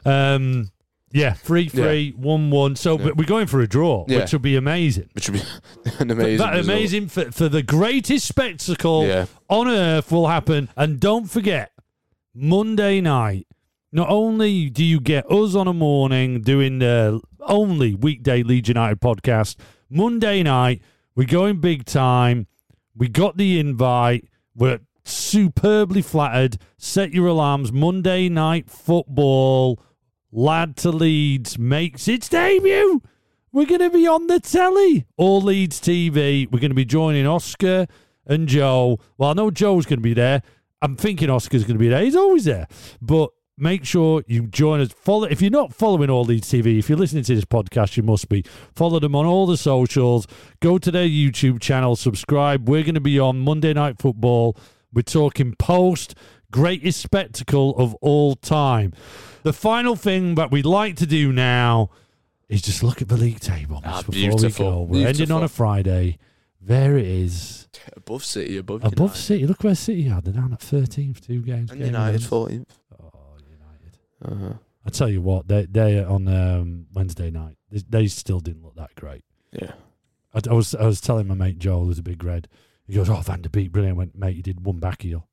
[0.04, 0.70] um,
[1.12, 2.76] yeah, three three one one.
[2.76, 3.04] So Yeah.
[3.06, 4.18] but we're going for a draw, Yeah.
[4.20, 5.08] which will be amazing.
[5.12, 5.46] Which would be
[5.98, 6.38] an amazing.
[6.38, 6.64] that result.
[6.76, 9.26] amazing for, for the greatest spectacle Yeah.
[9.48, 10.68] on earth will happen.
[10.76, 11.72] And don't forget,
[12.34, 13.46] Monday night,
[13.92, 19.00] not only do you get us on a morning doing the only weekday Leeds United
[19.00, 19.56] podcast,
[19.88, 20.80] Monday night,
[21.16, 22.46] we're going big time.
[22.94, 24.28] We got the invite.
[24.54, 26.58] We're superbly flattered.
[26.78, 27.72] Set your alarms.
[27.72, 29.80] Monday night football.
[30.32, 33.02] Lad to Leeds makes its debut.
[33.52, 35.06] We're going to be on the telly.
[35.16, 36.50] All Leeds TV.
[36.50, 37.88] We're going to be joining Oscar
[38.26, 39.00] and Joe.
[39.18, 40.42] Well, I know Joe's going to be there.
[40.82, 42.02] I'm thinking Oscar's going to be there.
[42.02, 42.68] He's always there.
[43.02, 44.92] But make sure you join us.
[44.92, 48.02] Follow if you're not following All Leeds TV, if you're listening to this podcast, you
[48.02, 48.44] must be.
[48.74, 50.28] Follow them on all the socials.
[50.60, 52.68] Go to their YouTube channel, subscribe.
[52.68, 54.56] We're going to be on Monday Night Football.
[54.92, 56.14] We're talking post
[56.50, 58.92] greatest spectacle of all time.
[59.42, 61.90] The final thing that we'd like to do now
[62.48, 65.02] is just look at the league table Ah, before beautiful, we go.
[65.02, 66.18] We're ending on a Friday.
[66.60, 67.68] There it is.
[67.96, 69.16] Above City, above Above United.
[69.18, 69.46] City.
[69.46, 70.20] Look where City are.
[70.20, 71.70] They're down at 13th, two games.
[71.70, 72.26] And game United wins.
[72.28, 72.64] 14th.
[73.00, 73.10] Oh,
[73.48, 73.98] United.
[74.46, 74.54] Uh-huh.
[74.84, 77.56] I tell you what, they they on um, Wednesday night.
[77.70, 79.24] They, they still didn't look that great.
[79.52, 79.72] Yeah.
[80.34, 82.48] I, I was I was telling my mate Joel, who's a big red.
[82.86, 85.28] He goes, "Oh, Van der Beek, brilliant." I went, mate, he did one back heel.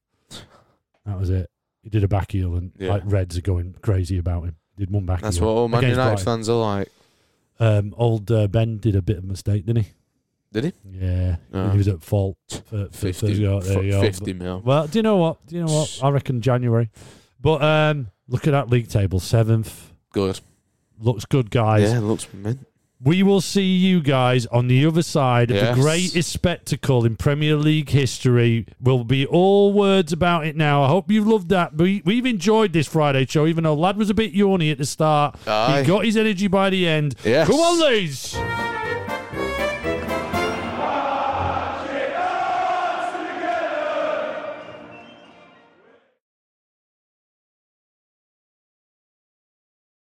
[1.07, 1.49] That was it.
[1.81, 2.89] He did a back heel, and Yeah.
[2.89, 4.57] like Reds are going crazy about him.
[4.77, 5.47] Did one back That's heel.
[5.47, 6.25] what all Man against United Brighton.
[6.25, 6.91] fans are like.
[7.59, 9.91] Um, old uh, Ben did a bit of a mistake, didn't he?
[10.53, 10.73] Did he?
[10.91, 11.69] Yeah, Oh.
[11.71, 13.59] he was at fault for, for 50, first go.
[13.61, 14.01] There you go.
[14.01, 14.61] 50 mil.
[14.63, 15.45] Well, do you know what?
[15.47, 15.99] Do you know what?
[16.03, 16.89] I reckon January.
[17.41, 19.91] But um, look at that league table, seventh.
[20.11, 20.39] Good.
[20.99, 21.91] Looks good, guys.
[21.91, 22.65] Yeah, looks mint.
[23.03, 25.75] We will see you guys on the other side of Yes.
[25.75, 28.65] the greatest spectacle in Premier League history.
[28.81, 30.81] Will be all words about it now.
[30.83, 31.75] I hope you've loved that.
[31.75, 34.85] We, we've enjoyed this Friday show, even though Lad was a bit yawny at the
[34.85, 35.35] start.
[35.45, 35.81] Aye.
[35.81, 37.13] He got his energy by the end.
[37.23, 37.47] Yes.
[37.47, 38.35] Come on, Leeds.